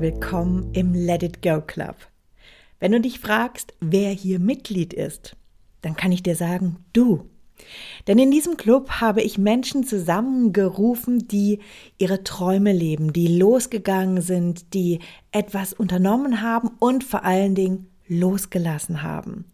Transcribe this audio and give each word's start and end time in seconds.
willkommen 0.00 0.70
im 0.72 0.94
Let 0.94 1.22
It 1.22 1.42
Go 1.42 1.60
Club. 1.60 1.94
Wenn 2.78 2.92
du 2.92 3.00
dich 3.00 3.20
fragst, 3.20 3.74
wer 3.80 4.10
hier 4.10 4.38
Mitglied 4.38 4.94
ist, 4.94 5.36
dann 5.82 5.94
kann 5.94 6.10
ich 6.10 6.22
dir 6.22 6.36
sagen, 6.36 6.76
du. 6.94 7.28
Denn 8.06 8.18
in 8.18 8.30
diesem 8.30 8.56
Club 8.56 8.90
habe 9.02 9.20
ich 9.20 9.36
Menschen 9.36 9.84
zusammengerufen, 9.84 11.28
die 11.28 11.58
ihre 11.98 12.24
Träume 12.24 12.72
leben, 12.72 13.12
die 13.12 13.38
losgegangen 13.38 14.22
sind, 14.22 14.72
die 14.72 15.00
etwas 15.32 15.74
unternommen 15.74 16.40
haben 16.40 16.70
und 16.78 17.04
vor 17.04 17.24
allen 17.24 17.54
Dingen 17.54 17.90
losgelassen 18.08 19.02
haben. 19.02 19.44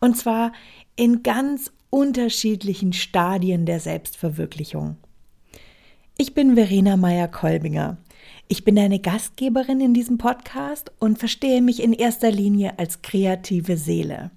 Und 0.00 0.18
zwar 0.18 0.52
in 0.96 1.22
ganz 1.22 1.72
unterschiedlichen 1.88 2.92
Stadien 2.92 3.64
der 3.64 3.80
Selbstverwirklichung. 3.80 4.96
Ich 6.18 6.34
bin 6.34 6.54
Verena 6.54 6.98
Meyer-Kolbinger. 6.98 7.96
Ich 8.48 8.62
bin 8.62 8.76
deine 8.76 9.00
Gastgeberin 9.00 9.80
in 9.80 9.92
diesem 9.92 10.18
Podcast 10.18 10.92
und 11.00 11.18
verstehe 11.18 11.60
mich 11.60 11.82
in 11.82 11.92
erster 11.92 12.30
Linie 12.30 12.78
als 12.78 13.02
kreative 13.02 13.76
Seele. 13.76 14.30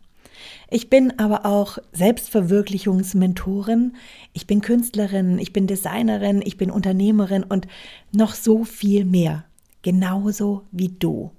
Ich 0.71 0.89
bin 0.89 1.19
aber 1.19 1.45
auch 1.45 1.77
Selbstverwirklichungsmentorin, 1.91 3.93
ich 4.33 4.47
bin 4.47 4.61
Künstlerin, 4.61 5.37
ich 5.37 5.53
bin 5.53 5.67
Designerin, 5.67 6.41
ich 6.43 6.57
bin 6.57 6.71
Unternehmerin 6.71 7.43
und 7.43 7.67
noch 8.11 8.33
so 8.33 8.63
viel 8.63 9.05
mehr, 9.05 9.45
genauso 9.83 10.63
wie 10.71 10.89
du. 10.89 11.29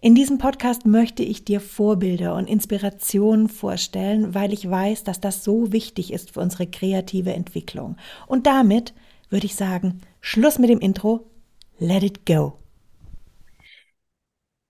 In 0.00 0.16
diesem 0.16 0.38
Podcast 0.38 0.86
möchte 0.86 1.22
ich 1.22 1.44
dir 1.44 1.60
Vorbilder 1.60 2.34
und 2.34 2.48
Inspirationen 2.48 3.48
vorstellen, 3.48 4.34
weil 4.34 4.52
ich 4.52 4.68
weiß, 4.68 5.04
dass 5.04 5.20
das 5.20 5.44
so 5.44 5.72
wichtig 5.72 6.12
ist 6.12 6.32
für 6.32 6.40
unsere 6.40 6.66
kreative 6.66 7.32
Entwicklung. 7.32 7.96
Und 8.26 8.48
damit 8.48 8.92
würde 9.30 9.46
ich 9.46 9.54
sagen, 9.54 10.00
Schluss 10.28 10.58
mit 10.58 10.70
dem 10.70 10.80
Intro, 10.80 11.30
let 11.78 12.02
it 12.02 12.26
go. 12.26 12.58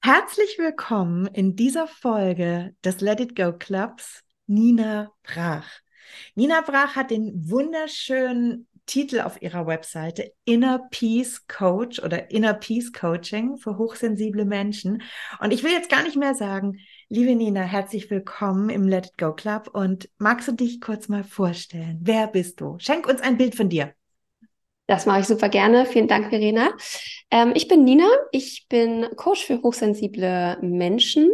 Herzlich 0.03 0.59
willkommen 0.59 1.27
in 1.29 1.57
dieser 1.57 1.87
Folge 1.87 2.75
des 2.85 3.01
Let 3.01 3.21
It 3.21 3.35
Go 3.35 3.55
Clubs, 3.55 4.23
Nina 4.47 5.11
Brach. 5.23 5.67
Nina 6.35 6.61
Brach 6.61 6.95
hat 6.95 7.11
den 7.11 7.49
wunderschönen 7.49 8.69
Titel 8.85 9.21
auf 9.21 9.41
ihrer 9.41 9.67
Webseite 9.67 10.31
Inner 10.45 10.79
Peace 10.91 11.47
Coach 11.49 12.01
oder 12.03 12.31
Inner 12.31 12.53
Peace 12.53 12.93
Coaching 12.93 13.57
für 13.57 13.79
hochsensible 13.79 14.45
Menschen. 14.45 15.03
Und 15.41 15.55
ich 15.55 15.65
will 15.65 15.73
jetzt 15.73 15.89
gar 15.89 16.03
nicht 16.03 16.17
mehr 16.17 16.35
sagen, 16.35 16.81
liebe 17.09 17.35
Nina, 17.35 17.63
herzlich 17.63 18.11
willkommen 18.11 18.69
im 18.69 18.87
Let 18.87 19.07
It 19.07 19.17
Go 19.17 19.33
Club 19.33 19.71
und 19.73 20.11
magst 20.19 20.49
du 20.49 20.53
dich 20.53 20.83
kurz 20.83 21.09
mal 21.09 21.25
vorstellen? 21.25 22.01
Wer 22.03 22.27
bist 22.27 22.61
du? 22.61 22.77
Schenk 22.79 23.09
uns 23.09 23.23
ein 23.23 23.39
Bild 23.39 23.55
von 23.55 23.71
dir. 23.71 23.96
Das 24.87 25.07
mache 25.07 25.21
ich 25.21 25.27
super 25.27 25.49
gerne. 25.49 25.85
Vielen 25.87 26.09
Dank, 26.09 26.31
Verena. 26.31 26.71
Ähm, 27.31 27.53
ich 27.55 27.69
bin 27.69 27.85
Nina. 27.85 28.09
Ich 28.33 28.67
bin 28.69 29.07
Coach 29.17 29.45
für 29.45 29.63
hochsensible 29.63 30.59
Menschen. 30.61 31.31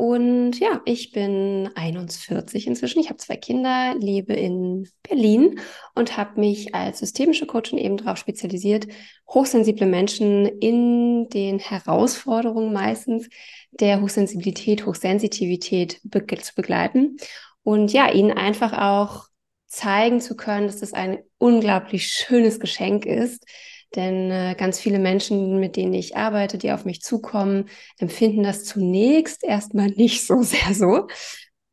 Und 0.00 0.58
ja, 0.58 0.80
ich 0.86 1.12
bin 1.12 1.68
41 1.74 2.66
inzwischen. 2.66 3.00
Ich 3.00 3.10
habe 3.10 3.18
zwei 3.18 3.36
Kinder, 3.36 3.94
lebe 3.98 4.32
in 4.32 4.88
Berlin 5.02 5.60
und 5.94 6.16
habe 6.16 6.40
mich 6.40 6.74
als 6.74 7.00
systemische 7.00 7.44
Coachin 7.44 7.76
eben 7.76 7.98
darauf 7.98 8.16
spezialisiert, 8.16 8.86
hochsensible 9.28 9.86
Menschen 9.86 10.46
in 10.46 11.28
den 11.28 11.58
Herausforderungen 11.58 12.72
meistens 12.72 13.28
der 13.72 14.00
Hochsensibilität, 14.00 14.86
Hochsensitivität 14.86 16.00
be 16.02 16.24
zu 16.26 16.54
begleiten 16.54 17.18
und 17.62 17.92
ja, 17.92 18.10
ihnen 18.10 18.32
einfach 18.32 18.72
auch 18.72 19.29
zeigen 19.70 20.20
zu 20.20 20.36
können, 20.36 20.66
dass 20.66 20.80
das 20.80 20.92
ein 20.92 21.18
unglaublich 21.38 22.08
schönes 22.08 22.60
Geschenk 22.60 23.06
ist. 23.06 23.46
Denn 23.96 24.30
äh, 24.30 24.54
ganz 24.56 24.78
viele 24.78 24.98
Menschen, 24.98 25.58
mit 25.58 25.76
denen 25.76 25.94
ich 25.94 26.16
arbeite, 26.16 26.58
die 26.58 26.72
auf 26.72 26.84
mich 26.84 27.02
zukommen, 27.02 27.68
empfinden 27.98 28.42
das 28.42 28.64
zunächst 28.64 29.42
erstmal 29.42 29.88
nicht 29.96 30.26
so 30.26 30.42
sehr 30.42 30.74
so. 30.74 31.06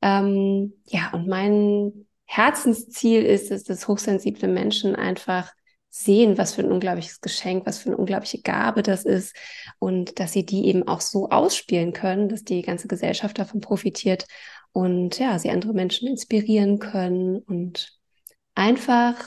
Ähm, 0.01 0.73
ja, 0.85 1.11
und 1.13 1.27
mein 1.27 2.07
Herzensziel 2.25 3.23
ist 3.23 3.51
es, 3.51 3.63
dass 3.63 3.87
hochsensible 3.87 4.47
Menschen 4.47 4.95
einfach 4.95 5.51
sehen, 5.89 6.37
was 6.37 6.53
für 6.53 6.61
ein 6.61 6.71
unglaubliches 6.71 7.21
Geschenk, 7.21 7.65
was 7.65 7.79
für 7.79 7.89
eine 7.89 7.97
unglaubliche 7.97 8.41
Gabe 8.41 8.83
das 8.83 9.05
ist 9.05 9.35
und 9.79 10.19
dass 10.19 10.33
sie 10.33 10.45
die 10.45 10.67
eben 10.67 10.87
auch 10.87 11.01
so 11.01 11.29
ausspielen 11.29 11.93
können, 11.93 12.29
dass 12.29 12.43
die 12.43 12.61
ganze 12.61 12.87
Gesellschaft 12.87 13.39
davon 13.39 13.61
profitiert 13.61 14.27
und 14.71 15.19
ja, 15.19 15.39
sie 15.39 15.49
andere 15.49 15.73
Menschen 15.73 16.07
inspirieren 16.07 16.79
können 16.79 17.39
und 17.39 17.97
einfach 18.55 19.23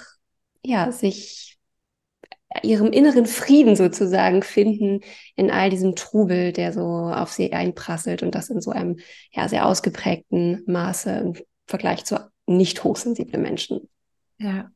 ja, 0.63 0.93
sich 0.93 1.59
ihrem 2.63 2.93
inneren 2.93 3.27
Frieden 3.27 3.77
sozusagen 3.77 4.43
finden 4.43 5.01
in 5.37 5.51
all 5.51 5.71
diesem 5.71 5.95
Trubel, 5.95 6.53
der 6.53 6.73
so 6.73 6.83
auf 6.83 7.31
sie 7.31 7.53
einprasselt 7.53 8.23
und 8.23 8.35
das 8.35 8.51
in 8.51 8.61
so 8.61 8.71
einem 8.73 8.99
ja 9.33 9.49
sehr 9.49 9.67
ausgeprägten 9.67 10.65
Maße 10.67 11.11
im 11.11 11.35
Vergleich 11.67 12.05
zu 12.05 12.19
nicht 12.47 12.83
hochsensiblen 12.83 13.41
Menschen. 13.41 13.89
Ja. 14.39 14.71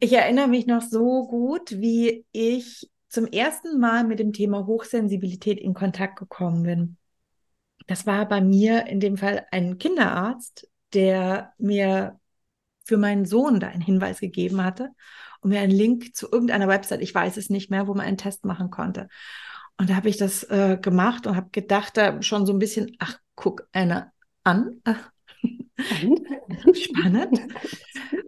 Ich 0.00 0.12
erinnere 0.12 0.48
mich 0.48 0.66
noch 0.66 0.82
so 0.82 1.26
gut, 1.26 1.72
wie 1.72 2.24
ich 2.32 2.88
zum 3.08 3.26
ersten 3.26 3.78
Mal 3.78 4.04
mit 4.04 4.18
dem 4.18 4.32
Thema 4.32 4.66
Hochsensibilität 4.66 5.60
in 5.60 5.74
Kontakt 5.74 6.18
gekommen 6.18 6.62
bin 6.62 6.96
das 7.86 8.06
war 8.06 8.26
bei 8.28 8.40
mir 8.40 8.86
in 8.86 9.00
dem 9.00 9.16
Fall 9.16 9.46
ein 9.50 9.78
Kinderarzt, 9.78 10.68
der 10.92 11.52
mir 11.58 12.18
für 12.84 12.96
meinen 12.96 13.24
Sohn 13.24 13.60
da 13.60 13.68
einen 13.68 13.82
Hinweis 13.82 14.20
gegeben 14.20 14.62
hatte 14.62 14.90
und 15.40 15.50
mir 15.50 15.60
einen 15.60 15.72
Link 15.72 16.14
zu 16.14 16.30
irgendeiner 16.30 16.68
Website, 16.68 17.02
ich 17.02 17.14
weiß 17.14 17.36
es 17.36 17.50
nicht 17.50 17.70
mehr, 17.70 17.86
wo 17.86 17.94
man 17.94 18.06
einen 18.06 18.18
Test 18.18 18.44
machen 18.44 18.70
konnte. 18.70 19.08
Und 19.76 19.90
da 19.90 19.96
habe 19.96 20.08
ich 20.08 20.16
das 20.16 20.44
äh, 20.44 20.78
gemacht 20.80 21.26
und 21.26 21.36
habe 21.36 21.48
gedacht, 21.50 21.96
da 21.96 22.22
schon 22.22 22.46
so 22.46 22.52
ein 22.52 22.58
bisschen, 22.58 22.96
ach, 22.98 23.18
guck 23.34 23.66
einer 23.72 24.12
an. 24.44 24.80
Spannend. 26.74 27.40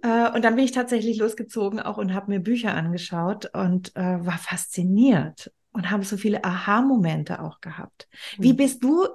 äh, 0.02 0.30
und 0.32 0.44
dann 0.44 0.56
bin 0.56 0.64
ich 0.64 0.72
tatsächlich 0.72 1.18
losgezogen 1.18 1.78
auch 1.80 1.98
und 1.98 2.14
habe 2.14 2.32
mir 2.32 2.40
Bücher 2.40 2.74
angeschaut 2.74 3.54
und 3.54 3.94
äh, 3.94 4.26
war 4.26 4.38
fasziniert 4.38 5.52
und 5.72 5.90
habe 5.90 6.04
so 6.04 6.16
viele 6.16 6.42
Aha-Momente 6.42 7.40
auch 7.40 7.60
gehabt. 7.60 8.08
Wie 8.38 8.52
mhm. 8.52 8.56
bist 8.56 8.82
du 8.82 9.06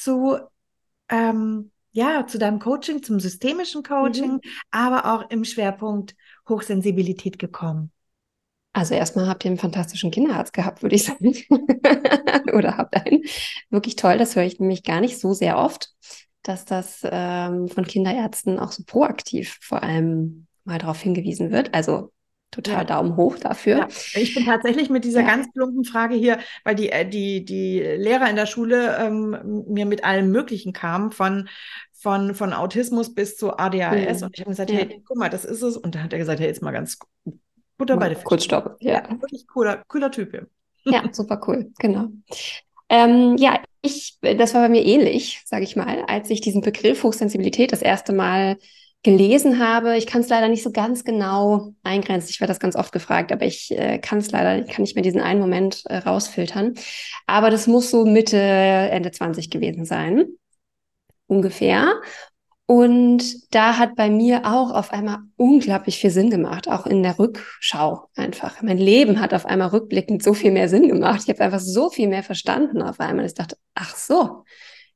zu, 0.00 0.38
ähm, 1.08 1.70
ja, 1.92 2.26
zu 2.26 2.38
deinem 2.38 2.58
Coaching, 2.58 3.02
zum 3.02 3.20
systemischen 3.20 3.82
Coaching, 3.82 4.34
mhm. 4.34 4.40
aber 4.70 5.14
auch 5.14 5.30
im 5.30 5.44
Schwerpunkt 5.44 6.14
Hochsensibilität 6.48 7.38
gekommen? 7.38 7.90
Also 8.72 8.94
erstmal 8.94 9.28
habt 9.28 9.44
ihr 9.44 9.50
einen 9.50 9.58
fantastischen 9.58 10.10
Kinderarzt 10.10 10.52
gehabt, 10.52 10.82
würde 10.82 10.96
ich 10.96 11.04
sagen. 11.04 11.32
Oder 12.52 12.76
habt 12.76 12.96
einen. 12.96 13.22
Wirklich 13.70 13.94
toll, 13.94 14.18
das 14.18 14.34
höre 14.34 14.42
ich 14.42 14.58
nämlich 14.58 14.82
gar 14.82 15.00
nicht 15.00 15.20
so 15.20 15.32
sehr 15.32 15.58
oft, 15.58 15.90
dass 16.42 16.64
das 16.64 17.00
ähm, 17.04 17.68
von 17.68 17.84
Kinderärzten 17.86 18.58
auch 18.58 18.72
so 18.72 18.82
proaktiv 18.84 19.58
vor 19.60 19.84
allem 19.84 20.48
mal 20.64 20.78
darauf 20.78 21.00
hingewiesen 21.00 21.52
wird. 21.52 21.72
Also 21.72 22.12
total 22.54 22.78
ja. 22.78 22.84
Daumen 22.84 23.16
hoch 23.16 23.36
dafür. 23.38 23.76
Ja. 23.78 23.88
Ich 24.14 24.34
bin 24.34 24.44
tatsächlich 24.44 24.90
mit 24.90 25.04
dieser 25.04 25.20
ja. 25.20 25.26
ganz 25.26 25.52
plumpen 25.52 25.84
Frage 25.84 26.14
hier, 26.14 26.38
weil 26.64 26.74
die, 26.74 26.90
äh, 26.90 27.08
die, 27.08 27.44
die 27.44 27.80
Lehrer 27.80 28.30
in 28.30 28.36
der 28.36 28.46
Schule 28.46 28.96
ähm, 28.98 29.64
mir 29.68 29.86
mit 29.86 30.04
allem 30.04 30.30
Möglichen 30.30 30.72
kamen, 30.72 31.10
von, 31.10 31.48
von, 31.92 32.34
von 32.34 32.52
Autismus 32.52 33.14
bis 33.14 33.36
zu 33.36 33.56
ADHS. 33.56 34.20
Mhm. 34.20 34.26
Und 34.26 34.34
ich 34.34 34.40
habe 34.40 34.50
gesagt, 34.50 34.72
hey, 34.72 35.02
guck 35.04 35.16
mal, 35.16 35.30
das 35.30 35.44
ist 35.44 35.62
es. 35.62 35.76
Und 35.76 35.94
dann 35.94 36.04
hat 36.04 36.12
er 36.12 36.18
gesagt, 36.18 36.40
hey, 36.40 36.46
jetzt 36.46 36.62
mal 36.62 36.70
ganz 36.70 36.98
Butter 37.76 37.96
bei 37.96 38.08
der 38.08 38.18
Kurz 38.22 38.44
stopp. 38.44 38.76
Ja. 38.80 39.02
Wirklich 39.20 39.46
cooler, 39.46 39.82
cooler 39.88 40.10
Typ. 40.10 40.48
Ja, 40.84 41.02
super 41.12 41.40
cool, 41.46 41.72
genau. 41.78 42.08
Ähm, 42.88 43.36
ja, 43.38 43.60
ich, 43.82 44.18
das 44.20 44.54
war 44.54 44.62
bei 44.62 44.68
mir 44.68 44.84
ähnlich, 44.84 45.42
sage 45.44 45.64
ich 45.64 45.74
mal, 45.74 46.04
als 46.06 46.30
ich 46.30 46.40
diesen 46.40 46.60
Begriff 46.60 47.02
Hochsensibilität 47.02 47.72
das 47.72 47.82
erste 47.82 48.12
Mal 48.12 48.58
gelesen 49.04 49.60
habe. 49.60 49.96
Ich 49.96 50.06
kann 50.06 50.22
es 50.22 50.28
leider 50.28 50.48
nicht 50.48 50.64
so 50.64 50.72
ganz 50.72 51.04
genau 51.04 51.74
eingrenzen. 51.84 52.30
Ich 52.30 52.40
werde 52.40 52.50
das 52.50 52.58
ganz 52.58 52.74
oft 52.74 52.90
gefragt, 52.90 53.30
aber 53.30 53.44
ich 53.44 53.70
äh, 53.70 53.98
kann 53.98 54.18
es 54.18 54.32
leider, 54.32 54.64
kann 54.64 54.82
nicht 54.82 54.96
mehr 54.96 55.02
diesen 55.02 55.20
einen 55.20 55.40
Moment 55.40 55.84
äh, 55.86 55.98
rausfiltern. 55.98 56.74
Aber 57.26 57.50
das 57.50 57.68
muss 57.68 57.90
so 57.90 58.04
Mitte, 58.04 58.38
Ende 58.38 59.12
20 59.12 59.50
gewesen 59.50 59.84
sein. 59.84 60.24
Ungefähr. 61.26 62.00
Und 62.66 63.54
da 63.54 63.76
hat 63.76 63.94
bei 63.94 64.08
mir 64.08 64.46
auch 64.46 64.72
auf 64.72 64.90
einmal 64.90 65.18
unglaublich 65.36 65.98
viel 65.98 66.10
Sinn 66.10 66.30
gemacht, 66.30 66.66
auch 66.66 66.86
in 66.86 67.02
der 67.02 67.18
Rückschau 67.18 68.08
einfach. 68.16 68.62
Mein 68.62 68.78
Leben 68.78 69.20
hat 69.20 69.34
auf 69.34 69.44
einmal 69.44 69.68
rückblickend 69.68 70.22
so 70.22 70.32
viel 70.32 70.50
mehr 70.50 70.70
Sinn 70.70 70.88
gemacht. 70.88 71.20
Ich 71.24 71.28
habe 71.28 71.44
einfach 71.44 71.60
so 71.60 71.90
viel 71.90 72.08
mehr 72.08 72.22
verstanden 72.22 72.80
auf 72.80 73.00
einmal. 73.00 73.26
Ich 73.26 73.34
dachte, 73.34 73.58
ach 73.74 73.94
so, 73.94 74.44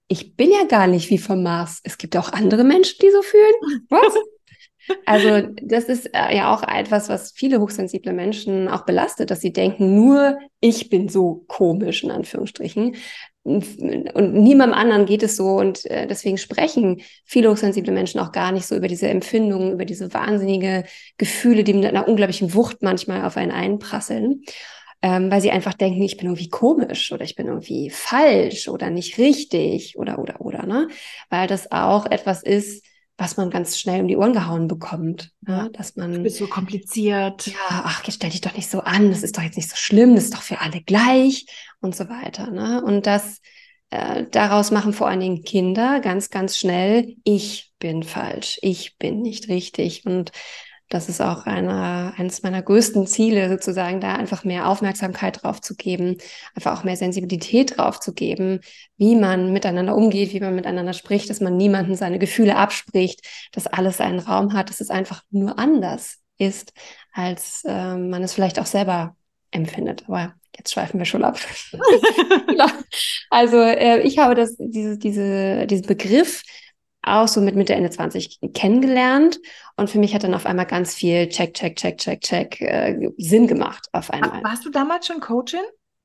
ich 0.09 0.37
bin 0.37 0.51
ja 0.51 0.65
gar 0.67 0.87
nicht 0.87 1.11
wie 1.11 1.19
vom 1.19 1.43
Mars. 1.43 1.81
Es 1.85 1.99
gibt 1.99 2.17
auch 2.17 2.33
andere 2.33 2.65
Menschen, 2.65 2.97
die 3.03 3.11
so 3.11 3.23
fühlen. 3.23 3.85
Was? 3.89 4.15
Also 5.05 5.47
das 5.63 5.85
ist 5.85 6.07
äh, 6.15 6.35
ja 6.35 6.51
auch 6.55 6.63
etwas, 6.63 7.11
was 7.11 7.33
viele 7.33 7.61
hochsensible 7.61 8.15
Menschen 8.15 8.69
auch 8.69 8.87
belastet, 8.87 9.31
dass 9.31 9.43
sie 9.43 9.53
denken, 9.53 9.95
nur 9.95 10.39
ich 10.61 10.89
bin 10.89 11.11
so 11.11 11.45
komisch 11.47 12.05
in 12.05 12.11
Anführungsstrichen 12.11 12.97
und 13.49 14.35
niemandem 14.35 14.79
anderen 14.79 15.07
geht 15.07 15.23
es 15.23 15.37
so 15.37 15.57
und 15.57 15.87
äh, 15.87 16.07
deswegen 16.07 16.37
sprechen 16.37 17.01
viele 17.25 17.51
hochsensible 17.51 17.93
Menschen 17.93 18.21
auch 18.21 18.33
gar 18.33 18.53
nicht 18.53 18.67
so 18.67 18.77
über 18.77 18.89
diese 18.89 19.09
Empfindungen, 19.09 19.73
über 19.73 19.85
diese 19.85 20.13
wahnsinnige 20.13 20.85
Gefühle, 21.17 21.65
die 21.65 21.73
mit 21.73 21.87
einer 21.87 22.09
unglaublichen 22.09 22.53
Wucht 22.55 22.83
manchmal 22.83 23.25
auf 23.25 23.37
einen 23.37 23.53
einprasseln. 23.53 24.43
Ähm, 25.03 25.31
weil 25.31 25.41
sie 25.41 25.51
einfach 25.51 25.75
denken, 25.75 26.03
ich 26.03 26.17
bin 26.17 26.27
irgendwie 26.27 26.49
komisch 26.49 27.13
oder 27.13 27.25
ich 27.25 27.37
bin 27.37 27.47
irgendwie 27.47 27.91
falsch 27.91 28.69
oder 28.69 28.91
nicht 28.91 29.19
richtig 29.19 29.97
oder 29.97 30.19
oder 30.19 30.41
oder, 30.41 30.67
ne? 30.67 30.89
Weil 31.31 31.47
das 31.47 31.71
auch 31.71 32.07
etwas 32.07 32.43
ist, 32.43 32.85
was 33.17 33.37
man 33.37 33.51
ganz 33.51 33.79
schnell 33.79 34.01
um 34.01 34.09
die 34.09 34.17
Ohren 34.17 34.33
gehauen 34.33 34.69
bekommt. 34.69 35.33
Ja, 35.47 35.65
ne? 35.65 35.71
dass 35.71 35.97
man. 35.97 36.13
Du 36.13 36.23
bist 36.23 36.37
so 36.37 36.47
kompliziert. 36.47 37.47
Ja, 37.47 37.55
ach, 37.69 38.05
jetzt 38.05 38.17
stell 38.17 38.31
dich 38.31 38.41
doch 38.41 38.55
nicht 38.55 38.71
so 38.71 38.81
an, 38.81 39.11
das 39.11 39.23
ist 39.23 39.37
doch 39.37 39.43
jetzt 39.43 39.57
nicht 39.57 39.71
so 39.71 39.77
schlimm, 39.77 40.15
das 40.15 40.25
ist 40.25 40.35
doch 40.35 40.43
für 40.43 40.61
alle 40.61 40.81
gleich 40.81 41.47
und 41.81 41.95
so 41.95 42.09
weiter. 42.09 42.51
Ne? 42.51 42.83
Und 42.83 43.07
das 43.07 43.41
äh, 43.91 44.25
daraus 44.31 44.71
machen 44.71 44.93
vor 44.93 45.09
allen 45.09 45.21
Dingen 45.21 45.43
Kinder 45.43 46.01
ganz, 46.01 46.31
ganz 46.31 46.59
schnell, 46.59 47.17
ich 47.25 47.73
bin 47.79 48.03
falsch, 48.03 48.59
ich 48.63 48.99
bin 48.99 49.23
nicht 49.23 49.49
richtig. 49.49 50.05
Und 50.05 50.33
das 50.89 51.09
ist 51.09 51.21
auch 51.21 51.45
eine, 51.45 52.15
eines 52.17 52.43
meiner 52.43 52.63
größten 52.63 53.07
Ziele, 53.07 53.49
sozusagen, 53.51 54.01
da 54.01 54.15
einfach 54.15 54.45
mehr 54.45 54.69
Aufmerksamkeit 54.69 55.43
drauf 55.43 55.61
zu 55.61 55.77
geben, 55.77 56.17
einfach 56.55 56.79
auch 56.79 56.85
mehr 56.85 56.97
Sensibilität 56.97 57.77
drauf 57.77 58.01
zu 58.01 58.15
geben, 58.15 58.61
wie 58.97 59.15
man 59.15 59.53
miteinander 59.53 59.95
umgeht, 59.95 60.33
wie 60.33 60.41
man 60.41 60.55
miteinander 60.55 60.95
spricht, 60.95 61.29
dass 61.29 61.41
man 61.41 61.57
niemanden 61.57 61.95
seine 61.95 62.19
Gefühle 62.19 62.57
abspricht, 62.57 63.21
dass 63.53 63.67
alles 63.67 64.01
einen 64.01 64.19
Raum 64.19 64.55
hat, 64.55 64.71
dass 64.71 64.81
es 64.81 64.91
einfach 64.91 65.23
nur 65.31 65.59
anders 65.59 66.19
ist, 66.39 66.73
als 67.13 67.65
äh, 67.67 67.97
man 67.97 68.23
es 68.23 68.33
vielleicht 68.33 68.59
auch 68.59 68.67
selber 68.67 69.15
empfindet. 69.51 70.05
Aber 70.09 70.35
jetzt 70.57 70.73
schweifen 70.73 70.99
wir 70.99 71.07
schon 71.07 71.25
ab. 71.25 71.39
also 73.31 73.59
äh, 73.59 74.01
ich 74.01 74.19
habe 74.19 74.35
das, 74.35 74.57
diese, 74.59 74.97
diese, 74.97 75.67
diesen 75.67 75.87
Begriff 75.87 76.43
auch 77.09 77.29
so 77.29 77.41
mit 77.41 77.57
Mitte, 77.57 77.75
Ende 77.75 77.91
20 77.91 78.41
kennengelernt. 78.55 79.39
Und 79.77 79.91
für 79.91 79.99
mich 79.99 80.15
hat 80.15 80.25
dann 80.25 80.35
auf 80.35 80.47
einmal 80.47 80.67
ganz 80.67 80.95
viel 80.95 81.29
Check, 81.29 81.55
Check, 81.55 81.77
Check, 81.77 81.99
Check, 81.99 82.21
Check 82.21 82.61
äh, 82.61 83.11
Sinn 83.17 83.47
gemacht 83.47 83.89
auf 83.93 84.11
einmal. 84.11 84.43
Warst 84.43 84.65
du 84.65 84.71
damals 84.71 85.07
schon 85.07 85.21
Coachin? 85.21 85.61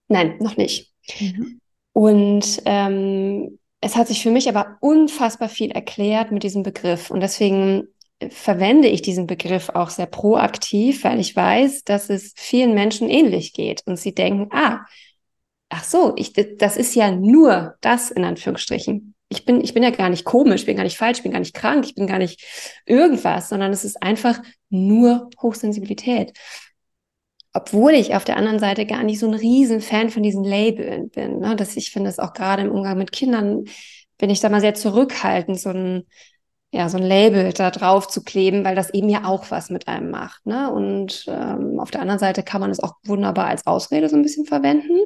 Nein, 0.07 0.38
noch 0.39 0.57
nicht. 0.57 0.91
Mhm. 1.19 1.59
Und 1.94 2.61
ähm, 2.65 3.59
es 3.81 3.95
hat 3.95 4.07
sich 4.07 4.21
für 4.21 4.31
mich 4.31 4.50
aber 4.50 4.77
unfassbar 4.79 5.50
viel 5.50 5.71
erklärt 5.71 6.31
mit 6.31 6.44
diesem 6.44 6.63
Begriff. 6.63 7.11
Und 7.11 7.19
deswegen 7.19 7.88
verwende 8.29 8.88
ich 8.88 9.01
diesen 9.01 9.27
Begriff 9.27 9.69
auch 9.69 9.89
sehr 9.89 10.05
proaktiv, 10.05 11.03
weil 11.03 11.19
ich 11.19 11.35
weiß, 11.35 11.83
dass 11.83 12.09
es 12.09 12.33
vielen 12.35 12.73
Menschen 12.73 13.09
ähnlich 13.09 13.53
geht. 13.53 13.83
Und 13.85 13.97
sie 13.97 14.13
denken, 14.13 14.50
ah, 14.51 14.85
ach 15.69 15.83
so, 15.83 16.13
ich, 16.15 16.33
das 16.33 16.77
ist 16.77 16.95
ja 16.95 17.11
nur 17.11 17.75
das 17.81 18.11
in 18.11 18.23
Anführungsstrichen 18.23 19.12
ich 19.33 19.45
bin, 19.45 19.62
ich 19.62 19.74
bin 19.74 19.83
ja 19.83 19.89
gar 19.89 20.09
nicht 20.09 20.25
komisch, 20.25 20.62
ich 20.62 20.65
bin 20.68 20.77
gar 20.77 20.83
nicht 20.83 20.97
falsch, 20.97 21.18
ich 21.18 21.24
bin 21.24 21.31
gar 21.31 21.39
nicht 21.39 21.56
krank, 21.56 21.85
ich 21.85 21.95
bin 21.95 22.07
gar 22.07 22.19
nicht 22.19 22.44
irgendwas, 22.85 23.50
sondern 23.50 23.71
es 23.71 23.83
ist 23.83 24.01
einfach 24.01 24.41
nur 24.69 25.30
Hochsensibilität. 25.41 26.38
Obwohl 27.53 27.94
ich 27.94 28.15
auf 28.15 28.24
der 28.24 28.38
anderen 28.38 28.59
Seite 28.59 28.85
gar 28.85 29.03
nicht 29.03 29.19
so 29.19 29.27
ein 29.27 29.33
riesen 29.33 29.81
Fan 29.81 30.09
von 30.09 30.24
diesen 30.24 30.44
Labeln 30.44 31.09
bin. 31.09 31.39
Ne? 31.39 31.56
Dass 31.56 31.75
ich 31.75 31.91
finde, 31.91 32.09
dass 32.09 32.19
auch 32.19 32.33
gerade 32.33 32.63
im 32.63 32.71
Umgang 32.71 32.97
mit 32.97 33.12
Kindern 33.12 33.65
bin 34.18 34.30
ich 34.30 34.39
da 34.39 34.50
mal 34.50 34.62
sehr 34.62 34.74
zurückhaltend, 34.74 35.59
so 35.59 35.69
ein, 35.69 36.03
ja, 36.74 36.90
so 36.90 36.98
ein 36.98 37.04
Label 37.04 37.54
da 37.54 37.70
drauf 37.70 38.08
zu 38.08 38.24
kleben, 38.24 38.66
weil 38.66 38.74
das 38.75 38.90
eben 38.90 39.08
ja 39.08 39.25
auch 39.25 39.52
was 39.52 39.70
mit 39.70 39.88
einem 39.88 40.10
macht. 40.10 40.44
Ne? 40.48 40.72
Und 40.72 41.24
ähm, 41.28 41.80
auf 41.80 41.92
der 41.92 42.02
anderen 42.02 42.18
Seite 42.18 42.42
kann 42.42 42.62
man 42.62 42.72
es 42.72 42.80
auch 42.80 42.96
wunderbar 43.04 43.46
als 43.46 43.68
Ausrede 43.68 44.10
so 44.10 44.16
ein 44.16 44.24
bisschen 44.24 44.46
verwenden. 44.46 44.98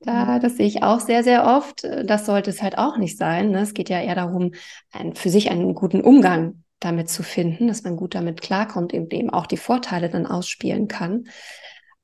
Da, 0.00 0.24
mhm. 0.24 0.40
das 0.40 0.56
sehe 0.56 0.66
ich 0.66 0.82
auch 0.82 0.98
sehr, 0.98 1.22
sehr 1.22 1.46
oft. 1.46 1.84
Das 1.84 2.24
sollte 2.24 2.48
es 2.48 2.62
halt 2.62 2.78
auch 2.78 2.96
nicht 2.96 3.18
sein. 3.18 3.50
Ne? 3.50 3.60
Es 3.60 3.74
geht 3.74 3.90
ja 3.90 4.00
eher 4.00 4.14
darum, 4.14 4.52
ein, 4.92 5.14
für 5.14 5.28
sich 5.28 5.50
einen 5.50 5.74
guten 5.74 6.00
Umgang 6.00 6.64
damit 6.78 7.10
zu 7.10 7.22
finden, 7.22 7.68
dass 7.68 7.84
man 7.84 7.96
gut 7.96 8.14
damit 8.14 8.40
klarkommt, 8.40 8.94
eben, 8.94 9.10
eben 9.10 9.28
auch 9.28 9.46
die 9.46 9.58
Vorteile 9.58 10.08
dann 10.08 10.24
ausspielen 10.24 10.88
kann. 10.88 11.24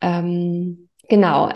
Ähm, 0.03 0.91
genau. 1.09 1.49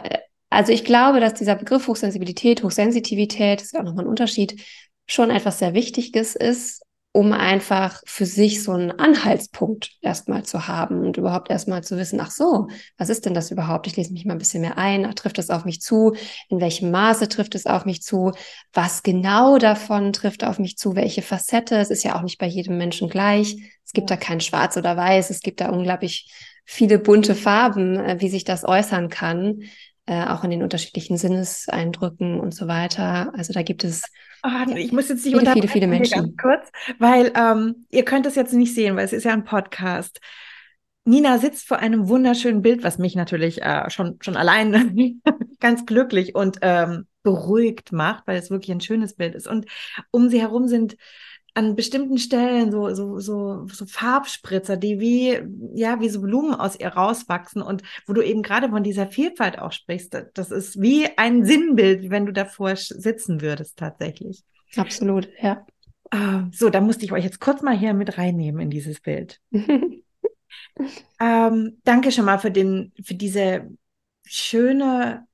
Also 0.48 0.72
ich 0.72 0.86
glaube, 0.86 1.20
dass 1.20 1.34
dieser 1.34 1.56
Begriff 1.56 1.88
Hochsensibilität, 1.88 2.62
Hochsensitivität, 2.62 3.60
ist 3.60 3.74
ja 3.74 3.80
auch 3.80 3.84
nochmal 3.84 4.06
ein 4.06 4.10
Unterschied, 4.10 4.64
schon 5.06 5.28
etwas 5.28 5.58
sehr 5.58 5.74
Wichtiges 5.74 6.36
ist, 6.36 6.86
um 7.12 7.32
einfach 7.32 8.02
für 8.06 8.24
sich 8.24 8.62
so 8.62 8.72
einen 8.72 8.92
Anhaltspunkt 8.92 9.90
erstmal 10.00 10.44
zu 10.44 10.68
haben 10.68 11.04
und 11.04 11.16
überhaupt 11.16 11.50
erstmal 11.50 11.82
zu 11.82 11.96
wissen, 11.96 12.20
ach 12.20 12.30
so, 12.30 12.68
was 12.98 13.08
ist 13.08 13.26
denn 13.26 13.34
das 13.34 13.50
überhaupt? 13.50 13.88
Ich 13.88 13.96
lese 13.96 14.12
mich 14.12 14.24
mal 14.24 14.34
ein 14.34 14.38
bisschen 14.38 14.60
mehr 14.60 14.78
ein, 14.78 15.12
trifft 15.16 15.38
es 15.38 15.50
auf 15.50 15.64
mich 15.64 15.80
zu? 15.80 16.14
In 16.48 16.60
welchem 16.60 16.92
Maße 16.92 17.28
trifft 17.28 17.56
es 17.56 17.66
auf 17.66 17.84
mich 17.84 18.02
zu? 18.02 18.30
Was 18.72 19.02
genau 19.02 19.58
davon 19.58 20.12
trifft 20.12 20.44
auf 20.44 20.60
mich 20.60 20.76
zu? 20.76 20.94
Welche 20.94 21.22
Facette? 21.22 21.76
Es 21.76 21.90
ist 21.90 22.04
ja 22.04 22.16
auch 22.16 22.22
nicht 22.22 22.38
bei 22.38 22.46
jedem 22.46 22.78
Menschen 22.78 23.08
gleich. 23.08 23.56
Es 23.84 23.92
gibt 23.92 24.10
da 24.10 24.16
kein 24.16 24.40
Schwarz 24.40 24.76
oder 24.76 24.96
Weiß. 24.96 25.30
Es 25.30 25.40
gibt 25.40 25.60
da 25.60 25.70
unglaublich 25.70 26.32
viele 26.64 27.00
bunte 27.00 27.34
Farben, 27.34 27.98
äh, 27.98 28.20
wie 28.20 28.28
sich 28.28 28.44
das 28.44 28.64
äußern 28.64 29.08
kann 29.08 29.62
äh, 30.06 30.26
auch 30.26 30.42
in 30.42 30.50
den 30.50 30.62
unterschiedlichen 30.64 31.16
Sinneseindrücken 31.16 32.40
und 32.40 32.52
so 32.52 32.66
weiter. 32.66 33.32
Also 33.36 33.52
da 33.52 33.62
gibt 33.62 33.84
es 33.84 34.02
oh, 34.42 34.76
ich 34.76 34.92
muss 34.92 35.08
jetzt 35.08 35.24
nicht 35.24 35.36
viele, 35.36 35.52
viele, 35.52 35.68
viele 35.68 35.86
Menschen. 35.86 36.18
Ganz 36.18 36.36
kurz, 36.36 36.70
weil 36.98 37.32
ähm, 37.34 37.86
ihr 37.90 38.04
könnt 38.04 38.26
es 38.26 38.34
jetzt 38.34 38.52
nicht 38.52 38.74
sehen, 38.74 38.96
weil 38.96 39.04
es 39.04 39.12
ist 39.12 39.24
ja 39.24 39.32
ein 39.32 39.44
Podcast. 39.44 40.20
Nina 41.04 41.38
sitzt 41.38 41.66
vor 41.66 41.78
einem 41.78 42.08
wunderschönen 42.08 42.62
Bild, 42.62 42.84
was 42.84 42.98
mich 42.98 43.14
natürlich 43.14 43.62
äh, 43.62 43.88
schon, 43.90 44.18
schon 44.20 44.36
allein 44.36 45.20
ganz 45.60 45.86
glücklich 45.86 46.34
und 46.34 46.58
ähm, 46.62 47.06
beruhigt 47.22 47.92
macht, 47.92 48.26
weil 48.26 48.38
es 48.38 48.50
wirklich 48.50 48.70
ein 48.70 48.80
schönes 48.80 49.14
Bild 49.14 49.34
ist. 49.34 49.46
Und 49.46 49.66
um 50.10 50.28
sie 50.28 50.40
herum 50.40 50.68
sind 50.68 50.96
an 51.54 51.76
bestimmten 51.76 52.18
Stellen 52.18 52.70
so, 52.70 52.94
so, 52.94 53.18
so, 53.18 53.66
so 53.66 53.86
Farbspritzer, 53.86 54.76
die 54.76 55.00
wie, 55.00 55.40
ja, 55.74 56.00
wie 56.00 56.08
so 56.08 56.20
Blumen 56.20 56.54
aus 56.54 56.78
ihr 56.78 56.88
rauswachsen 56.88 57.62
und 57.62 57.82
wo 58.06 58.12
du 58.12 58.22
eben 58.22 58.42
gerade 58.42 58.68
von 58.68 58.82
dieser 58.82 59.06
Vielfalt 59.06 59.58
auch 59.58 59.72
sprichst. 59.72 60.16
Das 60.34 60.50
ist 60.50 60.80
wie 60.80 61.06
ein 61.16 61.44
Sinnbild, 61.44 62.10
wenn 62.10 62.26
du 62.26 62.32
davor 62.32 62.76
sitzen 62.76 63.40
würdest, 63.40 63.78
tatsächlich. 63.78 64.42
Absolut, 64.76 65.28
ja. 65.40 65.66
Uh, 66.12 66.48
so, 66.52 66.70
da 66.70 66.80
musste 66.80 67.04
ich 67.04 67.12
euch 67.12 67.24
jetzt 67.24 67.40
kurz 67.40 67.62
mal 67.62 67.76
hier 67.76 67.94
mit 67.94 68.18
reinnehmen 68.18 68.60
in 68.60 68.70
dieses 68.70 69.00
Bild. 69.00 69.40
ähm, 71.20 71.78
danke 71.84 72.10
schon 72.10 72.24
mal 72.24 72.38
für 72.38 72.50
den, 72.50 72.92
für 73.02 73.14
diese 73.14 73.68
schöne, 74.26 75.26